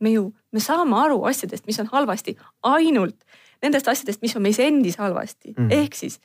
[0.00, 3.16] me ju, me saame aru asjadest, mis on halvasti ainult
[3.62, 6.20] nendest asjadest, mis on meis endis halvasti mm., ehk siis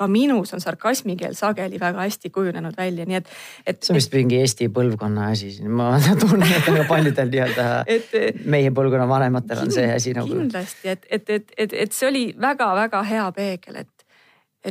[0.00, 3.30] ka minus on sarkasmikeel sageli väga hästi kujunenud välja, nii et,
[3.66, 3.82] et.
[3.84, 7.66] see on vist mingi Eesti põlvkonna asi siin, ma tunnen, et väga paljudel nii-öelda
[8.54, 10.32] meie põlvkonna vanematel on see asi nagu.
[10.32, 14.06] kindlasti, et, et, et, et, et see oli väga-väga hea peegel, et,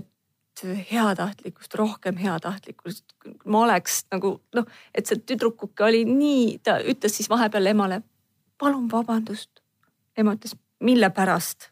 [0.02, 3.06] et heatahtlikkust, rohkem heatahtlikkust.
[3.46, 8.02] ma oleks nagu noh, et see tüdrukuke oli nii, ta ütles siis vahepeal emale,
[8.58, 9.62] palun vabandust.
[10.18, 11.70] ema ütles, mille pärast?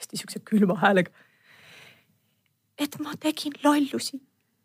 [0.00, 1.12] hästi siukse külma häälega
[2.80, 4.20] et ma tegin lollusi.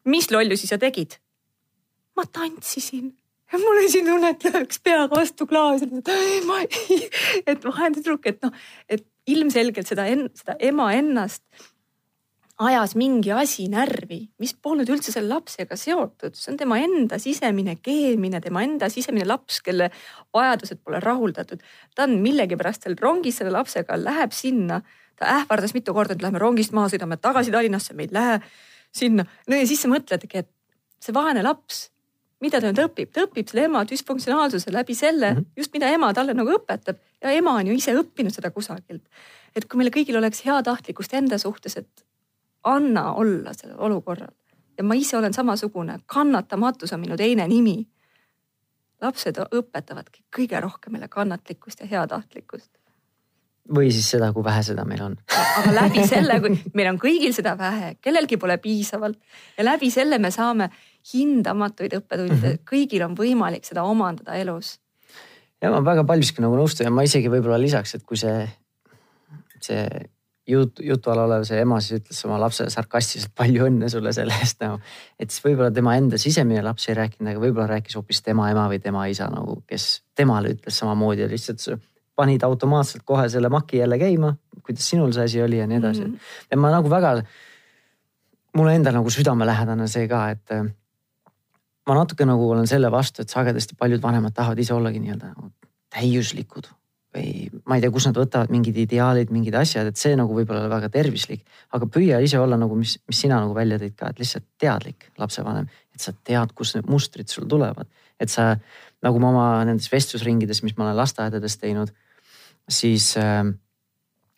[0.06, 1.20] mis lollusi sa tegid?
[2.16, 3.12] ma tantsisin
[3.52, 5.90] ja mul oli siin tunne, et läheks peaga vastu klaasi.
[7.48, 8.52] et vahendusrukk, et noh,
[8.90, 11.44] et ilmselgelt seda, seda ema ennast
[12.60, 17.76] ajas mingi asi närvi, mis polnud üldse selle lapsega seotud, see on tema enda sisemine
[17.84, 19.90] keemine, tema enda sisemine laps, kelle
[20.34, 21.64] vajadused pole rahuldatud.
[21.96, 24.82] ta on millegipärast seal rongis selle lapsega, läheb sinna
[25.20, 28.40] ta ähvardas mitu korda, et lähme rongist maha, sõidame tagasi Tallinnasse, me ei lähe
[28.92, 29.26] sinna.
[29.48, 30.50] no ja siis sa mõtledki, et
[31.04, 31.90] see vaene laps,
[32.44, 35.52] mida ta nüüd õpib, ta õpib selle ema düsfunktsionaalsuse läbi selle mm, -hmm.
[35.58, 39.04] just mida ema talle nagu õpetab ja ema on ju ise õppinud seda kusagilt.
[39.56, 42.05] et kui meil kõigil oleks heatahtlikkust enda suhtes, et
[42.66, 44.34] anna olla sellel olukorral
[44.78, 47.86] ja ma ise olen samasugune, kannatamatus on minu teine nimi.
[49.02, 52.72] lapsed õpetavadki kõige rohkem meile kannatlikkust ja heatahtlikkust
[53.74, 55.18] või siis seda, kui vähe seda meil on.
[55.60, 59.18] aga läbi selle, kui meil on kõigil seda vähe, kellelgi pole piisavalt
[59.58, 60.70] ja läbi selle me saame
[61.14, 62.66] hindamatuid õppetunde mm, -hmm.
[62.70, 64.80] kõigil on võimalik seda omandada elus.
[65.62, 68.48] ja ma väga paljuski nagu nõustun ja ma isegi võib-olla lisaks, et kui see,
[69.62, 69.88] see
[70.48, 74.36] jut, jutu all olev see ema siis ütles oma lapsele sarkastiliselt palju õnne sulle selle
[74.42, 74.80] eest nagu.
[75.20, 78.68] et siis võib-olla tema enda sisemine laps ei rääkinud, aga võib-olla rääkis hoopis tema ema
[78.72, 81.66] või tema isa nagu, kes temale ütles samamoodi ja lihtsalt
[82.16, 86.06] panid automaatselt kohe selle maki jälle käima, kuidas sinul see asi oli ja nii edasi
[86.06, 86.14] mm.
[86.14, 86.48] -hmm.
[86.52, 87.18] ja ma nagu väga,
[88.56, 90.64] mulle endal nagu südamelähedane see ka, et äh,
[91.88, 95.52] ma natuke nagu olen selle vastu, et sagedasti paljud vanemad tahavad ise ollagi nii-öelda nagu
[95.96, 96.72] täiuslikud
[97.16, 100.68] või ma ei tea, kust nad võtavad mingid ideaalid, mingid asjad, et see nagu võib-olla
[100.72, 104.20] väga tervislik, aga püüa ise olla nagu, mis, mis sina nagu välja tõid ka, et
[104.20, 107.88] lihtsalt teadlik lapsevanem, et sa tead, kust need mustrid sul tulevad,
[108.20, 108.54] et sa
[109.06, 111.94] nagu ma oma nendes vestlusringides, mis ma olen lasteaedades teinud
[112.70, 113.44] siis äh,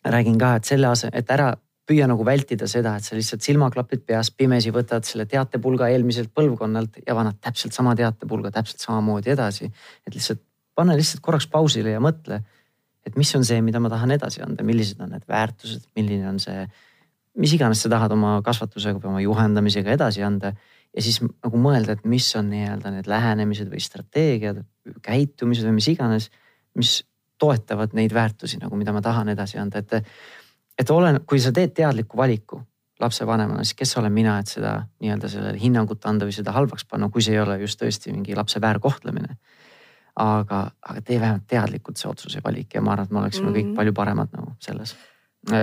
[0.04, 1.52] räägin ka, et selle asemel, et ära
[1.88, 7.00] püüa nagu vältida seda, et sa lihtsalt silmaklapid peas pimesi võtad selle teatepulga eelmiselt põlvkonnalt
[7.06, 9.70] ja annad täpselt sama teatepulga täpselt samamoodi edasi.
[10.06, 10.42] et lihtsalt
[10.74, 12.42] pane lihtsalt korraks pausile ja mõtle,
[13.08, 16.40] et mis on see, mida ma tahan edasi anda, millised on need väärtused, milline on
[16.42, 16.64] see,
[17.38, 20.54] mis iganes sa tahad oma kasvatusega või oma juhendamisega edasi anda.
[20.96, 24.62] ja siis nagu mõelda, et mis on nii-öelda need lähenemised või strateegiad,
[25.04, 26.30] käitumised või mis iganes,
[26.78, 27.02] mis
[27.38, 30.08] toetavad neid väärtusi nagu, mida ma tahan edasi anda, et.
[30.78, 32.60] et olen, kui sa teed teadliku valiku
[33.00, 37.08] lapsevanemana, siis kes olen mina, et seda nii-öelda sellele hinnangut anda või seda halvaks panna,
[37.14, 39.36] kui see ei ole just tõesti mingi lapse väärkohtlemine.
[40.18, 43.50] Aga, aga tee vähemalt teadlikult see otsus ja valik ja ma arvan, et me oleksime
[43.50, 43.70] mm -hmm.
[43.70, 44.96] kõik palju paremad nagu selles.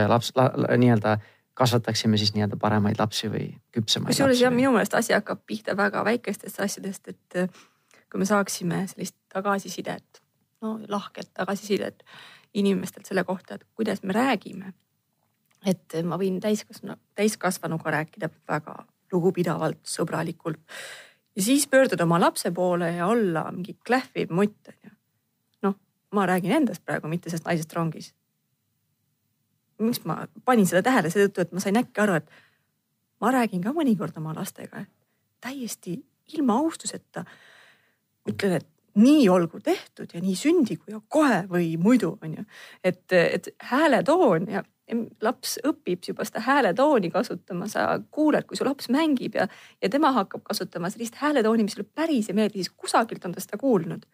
[0.07, 1.17] laps la, la, nii-öelda
[1.53, 4.07] kasvataksime siis nii-öelda paremaid lapsi või küpsemaid.
[4.07, 7.51] kusjuures jah, minu meelest asi hakkab pihta väga väikestest asjadest, et
[8.11, 10.21] kui me saaksime sellist tagasisidet
[10.61, 12.03] no lahkelt tagasisidet
[12.53, 14.73] inimestelt selle kohta, et kuidas me räägime.
[15.65, 20.59] et ma võin täiskasvanu, täiskasvanuga rääkida väga lugupidavalt, sõbralikult
[21.35, 24.89] ja siis pöörduda oma lapse poole ja olla mingi klähviv mutt on ju.
[25.61, 25.75] noh,
[26.11, 28.13] ma räägin endast praegu, mitte sellest naisest rongis.
[29.79, 32.29] miks ma panin seda tähele, seetõttu, et ma sain äkki aru, et
[33.21, 34.85] ma räägin ka mõnikord oma lastega
[35.41, 35.99] täiesti
[36.33, 37.25] ilma austuseta.
[38.29, 42.45] ütlen, et nii olgu tehtud ja nii sündigu ja kohe või muidu on ju,
[42.83, 44.63] et, et hääletoon ja
[45.21, 49.47] laps õpib juba seda hääletooni kasutama, sa kuuled, kui su laps mängib ja,
[49.81, 53.41] ja tema hakkab kasutama sellist hääletooni, mis sulle päris ei meeldi, siis kusagilt on ta
[53.41, 54.05] seda kuulnud.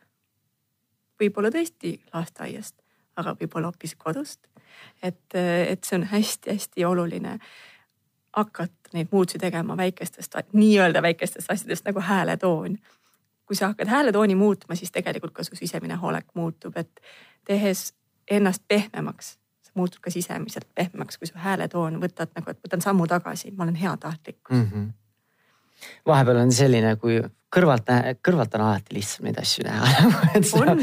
[1.22, 2.80] võib-olla tõesti lasteaiast,
[3.20, 4.48] aga võib-olla hoopis kodust.
[5.04, 7.40] et, et see on hästi-hästi oluline
[8.36, 12.78] hakata neid muutusi tegema väikestest, nii-öelda väikestest asjadest nagu hääletoon.
[13.46, 17.02] kui sa hakkad hääletooni muutma, siis tegelikult ka su sisemine olek muutub, et
[17.46, 17.94] tehes
[18.32, 19.41] ennast pehmemaks
[19.78, 23.78] muutud ka sisemiselt pehmeks, kui su hääletoon võtad nagu, et võtan sammu tagasi, ma olen
[23.80, 24.66] heatahtlik mm.
[24.72, 24.90] -hmm.
[26.08, 27.92] vahepeal on selline, kui kõrvalt,
[28.24, 30.76] kõrvalt on alati lihtsam neid asju näha et sa,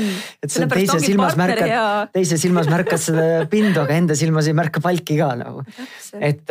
[0.42, 4.56] et sa teise silmas märkad ja..., teise silmas märkad seda pindu, aga enda silmas ei
[4.56, 5.64] märka palki ka nagu.
[6.20, 6.44] et,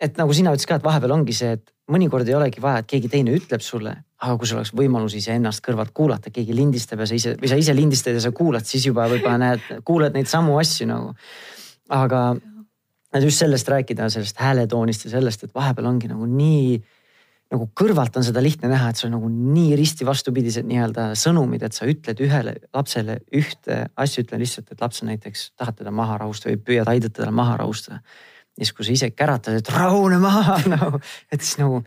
[0.00, 2.90] et nagu sina ütlesid ka, et vahepeal ongi see, et mõnikord ei olegi vaja, et
[2.90, 7.08] keegi teine ütleb sulle, aga kui sul oleks võimalus iseennast kõrvalt kuulata, keegi lindistab ja
[7.10, 10.30] sa ise või sa ise lindistad ja sa kuulad, siis juba võib-olla näed, kuuled neid
[10.30, 11.12] samu asju nagu
[11.92, 12.22] aga
[13.22, 16.78] just sellest rääkida, sellest hääletoonist ja sellest, et vahepeal ongi nagu nii
[17.52, 21.76] nagu kõrvalt on seda lihtne näha, et sul nagu nii risti vastupidised nii-öelda sõnumid, et
[21.76, 26.18] sa ütled ühele lapsele ühte asja, ütle lihtsalt, et laps on näiteks, tahad teda maha
[26.24, 28.00] rahustada või püüad aidata teda maha rahustada.
[28.56, 30.98] ja siis, kui sa ise käratad, et rahune maha nagu,
[31.30, 31.84] et siis nagu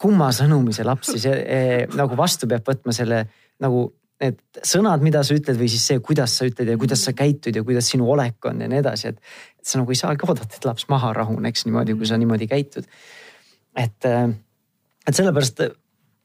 [0.00, 3.24] kumma sõnumi see laps siis eh, nagu vastu peab võtma selle
[3.62, 3.88] nagu
[4.22, 7.56] need sõnad, mida sa ütled või siis see, kuidas sa ütled ja kuidas sa käitud
[7.56, 9.18] ja kuidas sinu olek on ja nii edasi, et.
[9.58, 12.86] et sa nagu ei saagi oodata, et laps maha rahuneks niimoodi, kui sa niimoodi käitud.
[13.76, 14.28] et, äh,
[15.08, 15.64] et sellepärast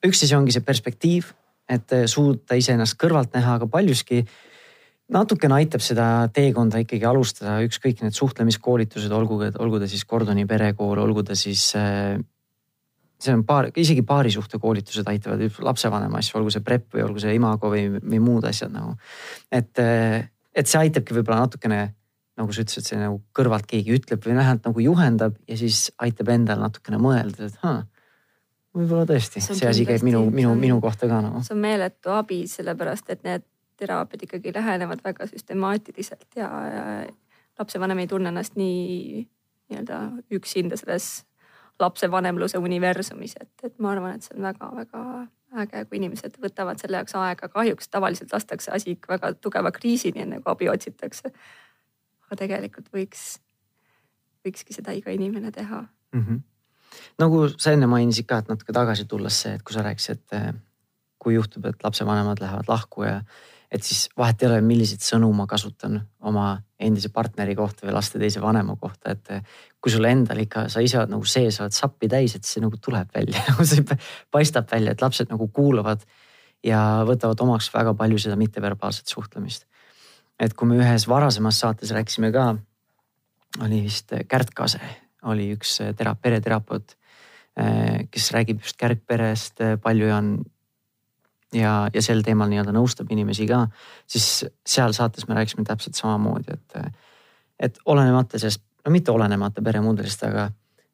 [0.06, 1.32] üks asi ongi see perspektiiv,
[1.70, 4.22] et suuta iseennast kõrvalt näha, aga paljuski
[5.12, 11.00] natukene aitab seda teekonda ikkagi alustada, ükskõik need suhtlemiskoolitused, olgu, olgu ta siis Gordoni perekool,
[11.00, 11.72] olgu ta siis
[13.18, 17.34] see on paar, isegi paarisuhte koolitused aitavad lapsevanema asju, olgu see prep või olgu see
[17.38, 18.96] imago või, või muud asjad nagu.
[19.52, 19.82] et,
[20.54, 21.82] et see aitabki võib-olla natukene
[22.38, 26.30] nagu sa ütlesid, see nagu kõrvalt keegi ütleb või vähemalt nagu juhendab ja siis aitab
[26.30, 27.80] endal natukene mõelda, et haa
[28.78, 31.42] võib-olla tõesti, see asi käib minu, minu, minu kohta ka nagu.
[31.46, 33.46] see on meeletu abi, sellepärast et need
[33.78, 36.84] teraapiad ikkagi lähenevad väga süstemaatiliselt ja, ja
[37.60, 39.26] lapsevanem ei tunne ennast nii
[39.68, 40.00] nii-öelda
[40.38, 41.26] üksinda selles
[41.80, 45.04] lapsevanemluse universumis, et, et ma arvan, et see on väga-väga
[45.64, 47.50] äge, kui inimesed võtavad selle jaoks aega.
[47.50, 51.32] kahjuks tavaliselt lastakse asi ikka väga tugeva kriisini, enne kui abi otsitakse.
[52.28, 53.40] aga tegelikult võiks,
[54.46, 55.82] võikski seda iga inimene teha
[56.14, 56.24] mm.
[56.24, 56.40] -hmm.
[57.20, 60.56] nagu sa enne mainisid ka, et natuke tagasi tulles see, et kui sa rääkisid, et
[61.20, 63.22] kui juhtub, et lapsevanemad lähevad lahku ja
[63.72, 66.00] et siis vahet ei ole, milliseid sõnu ma kasutan
[66.30, 69.32] oma endise partneri kohta või laste teise vanema kohta, et
[69.82, 72.80] kui sul endal ikka, sa ise oled nagu sees, oled sappi täis, et see nagu
[72.82, 73.84] tuleb välja nagu see
[74.32, 76.06] paistab välja, et lapsed nagu kuulavad
[76.66, 79.68] ja võtavad omaks väga palju seda mitteverbaalset suhtlemist.
[80.40, 82.54] et kui me ühes varasemas saates rääkisime ka,
[83.66, 84.82] oli vist Kärt Kase
[85.28, 86.96] oli üks tera-, pereterapeut,
[88.14, 90.30] kes räägib just kärgperest palju on
[91.54, 93.66] ja, ja sel teemal nii-öelda nõustab inimesi ka,
[94.10, 96.98] siis seal saates me rääkisime täpselt samamoodi, et,
[97.70, 100.50] et olenemata sellest, no mitte olenemata peremudelist, aga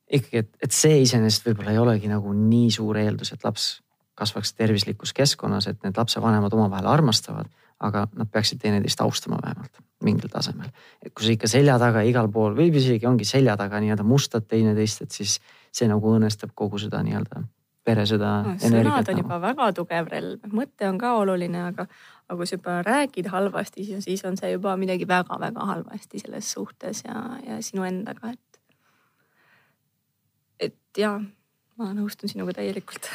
[0.09, 3.71] ikkagi, et, et see iseenesest võib-olla ei olegi nagu nii suur eeldus, et laps
[4.19, 7.49] kasvaks tervislikus keskkonnas, et need lapsevanemad omavahel armastavad,
[7.83, 10.69] aga nad peaksid teineteist austama vähemalt mingil tasemel.
[11.01, 14.45] et kui sa ikka selja taga igal pool või isegi ongi selja taga nii-öelda mustad
[14.47, 15.39] teineteist, et siis
[15.71, 17.43] see nagu õõnestab kogu seda nii-öelda
[17.83, 18.55] pere seda no,.
[18.61, 21.85] sõnad on juba väga tugev relv, mõte on ka oluline, aga,
[22.27, 27.03] aga kui sa juba räägid halvasti, siis on see juba midagi väga-väga halvasti selles suhtes
[27.07, 28.61] ja, ja sinu endaga, et.
[30.69, 31.15] et ja,
[31.79, 33.09] ma nõustun sinuga täielikult.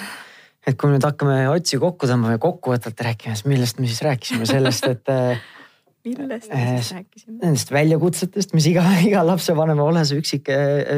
[0.67, 4.03] et kui me nüüd hakkame otsi kokku tõmbama ja kokkuvõtvalt rääkima, siis millest me siis
[4.05, 5.15] rääkisime, sellest, et
[6.09, 7.39] millest me siis rääkisime?
[7.41, 10.53] Nendest väljakutsetest, mis iga, iga lapsevanema, ole see üksik,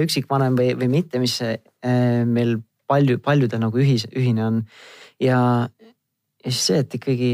[0.08, 1.38] üksikvanem või, või mitte, mis
[2.26, 2.58] meil
[2.90, 4.60] palju, paljudel nagu ühis, ühine on.
[5.22, 5.40] ja,
[6.44, 7.32] ja siis see, et ikkagi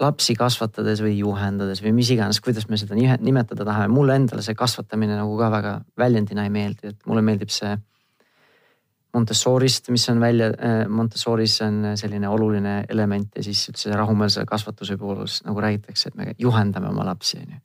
[0.00, 4.56] lapsi kasvatades või juhendades või mis iganes, kuidas me seda nimetada tahame, mulle endale see
[4.56, 7.76] kasvatamine nagu ka väga väljendina ei meeldi, et mulle meeldib see
[9.10, 14.94] Montessorist, mis on välja, äh, Montessoris on selline oluline element ja siis üldse rahumeelse kasvatuse
[15.00, 17.58] puhul nagu räägitakse, et me juhendame oma lapsi, on ju.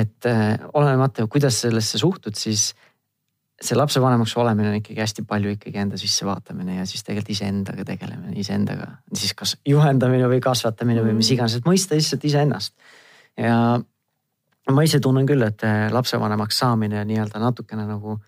[0.00, 2.72] et äh, olenemata, kuidas sellesse suhtud, siis
[3.62, 7.84] see lapsevanemaks olemine on ikkagi hästi palju ikkagi enda sisse vaatamine ja siis tegelikult iseendaga
[7.86, 11.36] tegelemine, iseendaga siis kas juhendamine või kasvatamine või mis mm.
[11.36, 12.74] iganes, et mõista lihtsalt iseennast.
[13.38, 13.56] ja
[14.72, 15.62] ma ise tunnen küll, et
[15.94, 18.18] lapsevanemaks saamine nii-öelda natukene nagu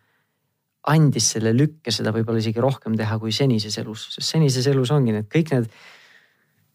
[0.91, 5.15] andis selle lükke seda võib-olla isegi rohkem teha kui senises elus, sest senises elus ongi
[5.17, 5.71] need kõik need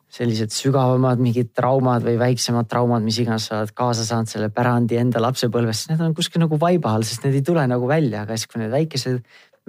[0.09, 4.97] sellised sügavamad mingid traumad või väiksemad traumad, mis iganes sa oled kaasa saanud selle pärandi
[4.97, 8.37] enda lapsepõlvest, need on kuskil nagu vaiba all, sest need ei tule nagu välja, aga
[8.37, 9.19] siis kui need väikesed,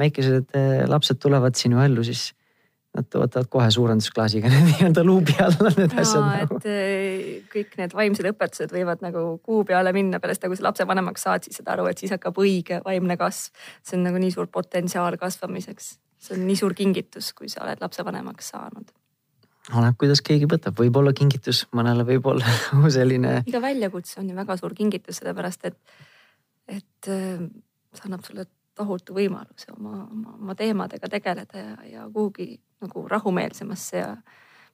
[0.00, 2.30] väikesed eh, lapsed tulevad sinu ellu, siis
[2.96, 6.56] nad võtavad kohe suurendusklaasiga need nii-öelda luubi alla need ja, asjad nagu.
[6.56, 11.26] et eh, kõik need vaimsed õpetused võivad nagu kuu peale minna pärast nagu sa lapsevanemaks
[11.28, 13.52] saad, siis saad aru, et siis hakkab õige vaimne kasv.
[13.84, 15.92] see on nagu nii suur potentsiaal kasvamiseks.
[16.16, 18.88] see on nii suur kingitus, kui sa oled lapsevanemaks saanud
[19.68, 22.54] oleneb, kuidas keegi võtab, võib-olla kingitus, mõnele võib-olla
[22.96, 23.40] selline.
[23.46, 25.78] iga väljakutse on ju väga suur kingitus, sellepärast et,
[26.68, 27.44] et äh,
[27.94, 28.46] see annab sulle
[28.80, 34.14] tohutu võimaluse oma, oma, oma teemadega tegeleda ja, ja kuhugi nagu rahumeelsemasse ja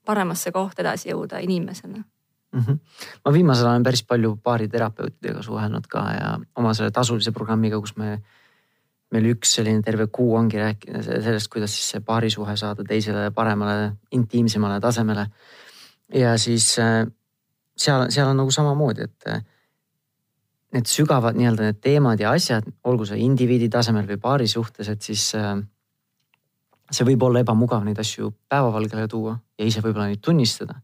[0.06, 2.60] paremasse kohta edasi jõuda inimesena mm.
[2.60, 2.78] -hmm.
[3.24, 7.96] ma viimasel ajal olen päris palju baariterapeutidega suhelnud ka ja oma selle tasulise programmiga, kus
[7.96, 8.20] me
[9.14, 13.92] meil üks selline terve kuu ongi rääkida sellest, kuidas siis see paarisuhe saada teisele paremale,
[14.16, 15.26] intiimsemale tasemele.
[16.14, 17.04] ja siis äh,
[17.76, 19.44] seal, seal on nagu samamoodi, et äh,
[20.74, 25.02] need sügavad nii-öelda need teemad ja asjad, olgu see indiviidi tasemel või paari suhtes, et
[25.02, 25.54] siis äh,
[26.90, 30.80] see võib olla ebamugav neid asju päevavalgele tuua ja ise võib-olla neid tunnistada.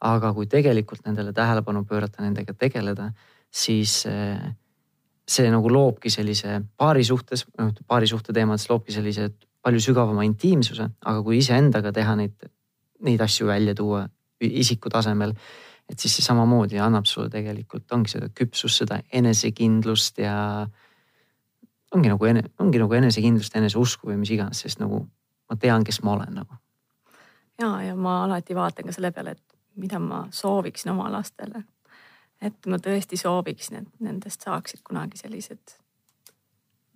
[0.00, 3.08] aga kui tegelikult nendele tähelepanu pöörata, nendega tegeleda,
[3.50, 4.04] siis
[5.28, 9.28] see nagu loobki sellise paari suhtes, noh paari suhte teemades loobki sellise
[9.64, 12.48] palju sügavama intiimsuse, aga kui iseendaga teha neid,
[13.04, 14.06] neid asju välja tuua
[14.40, 15.34] isiku tasemel,
[15.88, 20.36] et siis see samamoodi annab sulle tegelikult ongi seda küpsust, seda enesekindlust ja
[21.94, 22.30] ongi nagu,
[22.62, 25.02] ongi nagu enesekindlust, eneseusku või mis iganes, sest nagu
[25.48, 26.60] ma tean, kes ma olen nagu.
[27.60, 31.64] ja, ja ma alati vaatan ka selle peale, et mida ma sooviksin oma lastele
[32.42, 35.76] et ma tõesti sooviks, et nendest saaksid kunagi sellised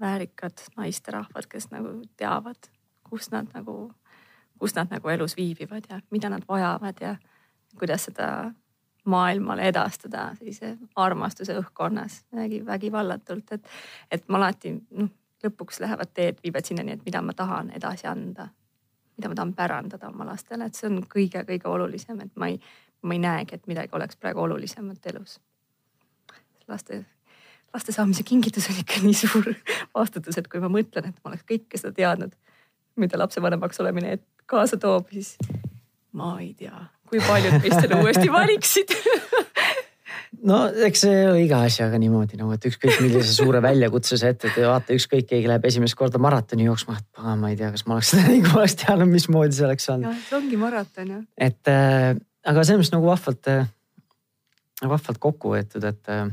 [0.01, 2.70] väärikad naisterahvad, kes nagu teavad,
[3.07, 3.93] kus nad nagu,
[4.59, 7.16] kus nad nagu elus viibivad ja mida nad vajavad ja
[7.78, 8.53] kuidas seda
[9.05, 13.68] maailmale edastada sellise armastuse õhkkonnas vägi, vägivallatult, et,
[14.11, 15.11] et ma alati noh,
[15.43, 18.47] lõpuks lähevad teed, viivad sinnani, et mida ma tahan edasi anda,
[19.16, 22.61] mida ma tahan pärandada oma lastele, et see on kõige-kõige olulisem, et ma ei,
[23.03, 25.40] ma ei näegi, et midagi oleks praegu olulisemat elus.
[26.68, 27.05] laste,
[27.74, 29.53] laste saamise kingitus on ikka nii suur
[29.98, 32.34] vastutus, et kui ma mõtlen, et ma oleks kõike seda teadnud,
[32.96, 35.36] mida lapsevanemaks olemine kaasa toob, siis
[36.12, 38.94] ma ei tea, kui paljud meist selle uuesti valiksid
[40.48, 44.48] no eks see ole iga asjaga niimoodi nagu, et ükskõik millise suure väljakutse sa ette
[44.48, 47.86] teed, vaata ükskõik keegi läheb esimest korda maratoni jooksma, et pagan, ma ei tea, kas
[47.86, 50.20] ma oleks seda nii, oleks teadnud, mismoodi see oleks olnud.
[50.28, 51.24] see ongi maraton jah.
[51.48, 52.12] et äh,
[52.49, 53.66] aga selles mõttes nagu vahvalt, äh,
[54.82, 56.30] vahvalt kokku võetud, et, äh,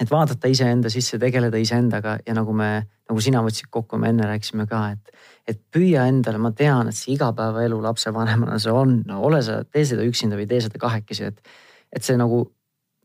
[0.00, 2.70] et vaadata iseenda sisse, tegeleda iseendaga ja nagu me,
[3.10, 5.12] nagu sina võtsid kokku, me enne rääkisime ka, et,
[5.48, 9.84] et püüa endale, ma tean, et see igapäevaelu lapsevanemana see on, no ole sa, tee
[9.88, 11.54] seda üksinda või tee seda kahekesi, et,
[11.92, 12.44] et see nagu,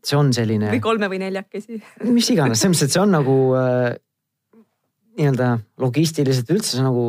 [0.06, 0.72] see on selline.
[0.74, 1.78] või kolme või neljakesi
[2.16, 3.94] mis iganes, selles mõttes, et see on nagu äh,
[5.16, 7.06] nii-öelda logistiliselt üldse see nagu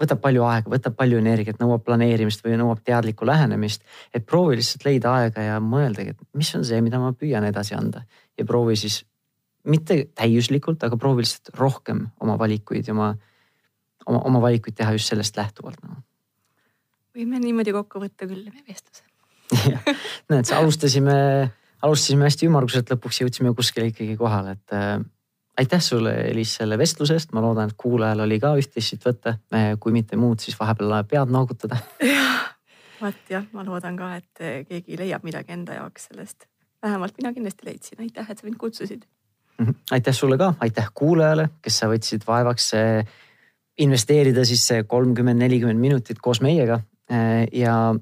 [0.00, 3.82] võtab palju aega, võtab palju energiat, nõuab planeerimist või nõuab teadlikku lähenemist.
[4.14, 7.74] et proovi lihtsalt leida aega ja mõeldagi, et mis on see, mida ma püüan edasi
[7.74, 8.04] anda
[8.38, 9.02] ja proovi siis
[9.66, 13.14] mitte täiuslikult, aga proovi lihtsalt rohkem oma valikuid ja oma,
[14.06, 16.00] oma, oma valikuid teha just sellest lähtuvalt nagu.
[17.16, 19.04] võime niimoodi kokku võtta küll meie vestluse
[20.30, 21.16] näed, alustasime,
[21.86, 24.74] alustasime hästi ümmarguselt, lõpuks jõudsime kuskile ikkagi kohale, et
[25.58, 29.36] aitäh sulle, Elis, selle vestluse eest, ma loodan, et kuulajal oli ka üht-teist siit võtta.
[29.80, 31.78] kui mitte muud, siis vahepeal pead noogutada.
[33.02, 36.48] vot jah, ma loodan ka, et keegi leiab midagi enda jaoks sellest.
[36.82, 39.06] vähemalt mina kindlasti leidsin, aitäh, et sa mind kutsusid.
[39.58, 39.74] -hmm.
[39.90, 42.72] aitäh sulle ka, aitäh kuulajale, kes sa võtsid vaevaks
[43.78, 46.80] investeerida siis see kolmkümmend, nelikümmend minutit koos meiega
[47.52, 47.94] ja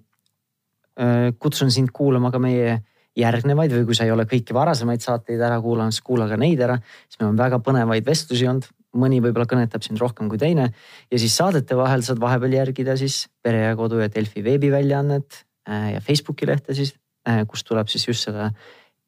[1.39, 2.83] kutsun sind kuulama ka meie
[3.19, 6.61] järgnevaid või kui sa ei ole kõiki varasemaid saateid ära kuulanud, siis kuula ka neid
[6.67, 6.79] ära.
[7.09, 8.67] siis meil on väga põnevaid vestlusi olnud,
[8.99, 10.71] mõni võib-olla kõnetab sind rohkem kui teine.
[11.11, 15.93] ja siis saadete vahel saad vahepeal järgida siis Pere ja Kodu ja Delfi veebiväljaannet äh,
[15.95, 16.95] ja Facebooki lehte siis,
[17.29, 18.51] äh, kus tuleb siis just selle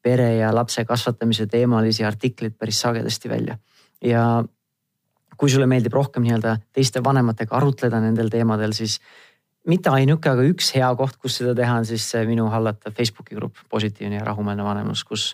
[0.03, 3.57] pere ja lapse kasvatamise teemalisi artikleid päris sagedasti välja.
[4.01, 4.43] ja
[5.37, 8.97] kui sulle meeldib rohkem nii-öelda teiste vanematega arutleda nendel teemadel, siis
[9.67, 13.65] mitte ainuke, aga üks hea koht, kus seda teha, on siis minu hallatav Facebooki grupp
[13.69, 15.31] Positiivne ja rahumeelne vanemlus, kus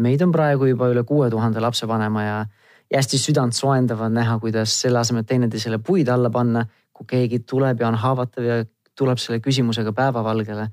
[0.00, 2.38] meid on praegu juba üle kuue tuhande lapsevanema ja,
[2.90, 7.80] ja hästi südantsoojendav on näha, kuidas selle asemel teineteisele puid alla panna, kui keegi tuleb
[7.80, 8.60] ja on haavatav ja
[8.98, 10.66] tuleb selle küsimusega päevavalgele,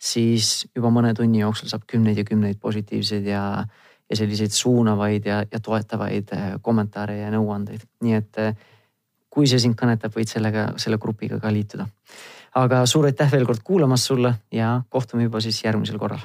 [0.00, 3.44] siis juba mõne tunni jooksul saab kümneid ja kümneid positiivseid ja,
[4.10, 7.86] ja selliseid suunavaid ja, ja toetavaid äh, kommentaare ja nõuandeid.
[8.04, 8.68] nii et äh,
[9.30, 11.86] kui see sind kõnetab, võid sellega, selle grupiga ka liituda.
[12.54, 16.20] Aga suur aitäh veel kord kuulamast sulle ja kohtume juba siis järgmisel korral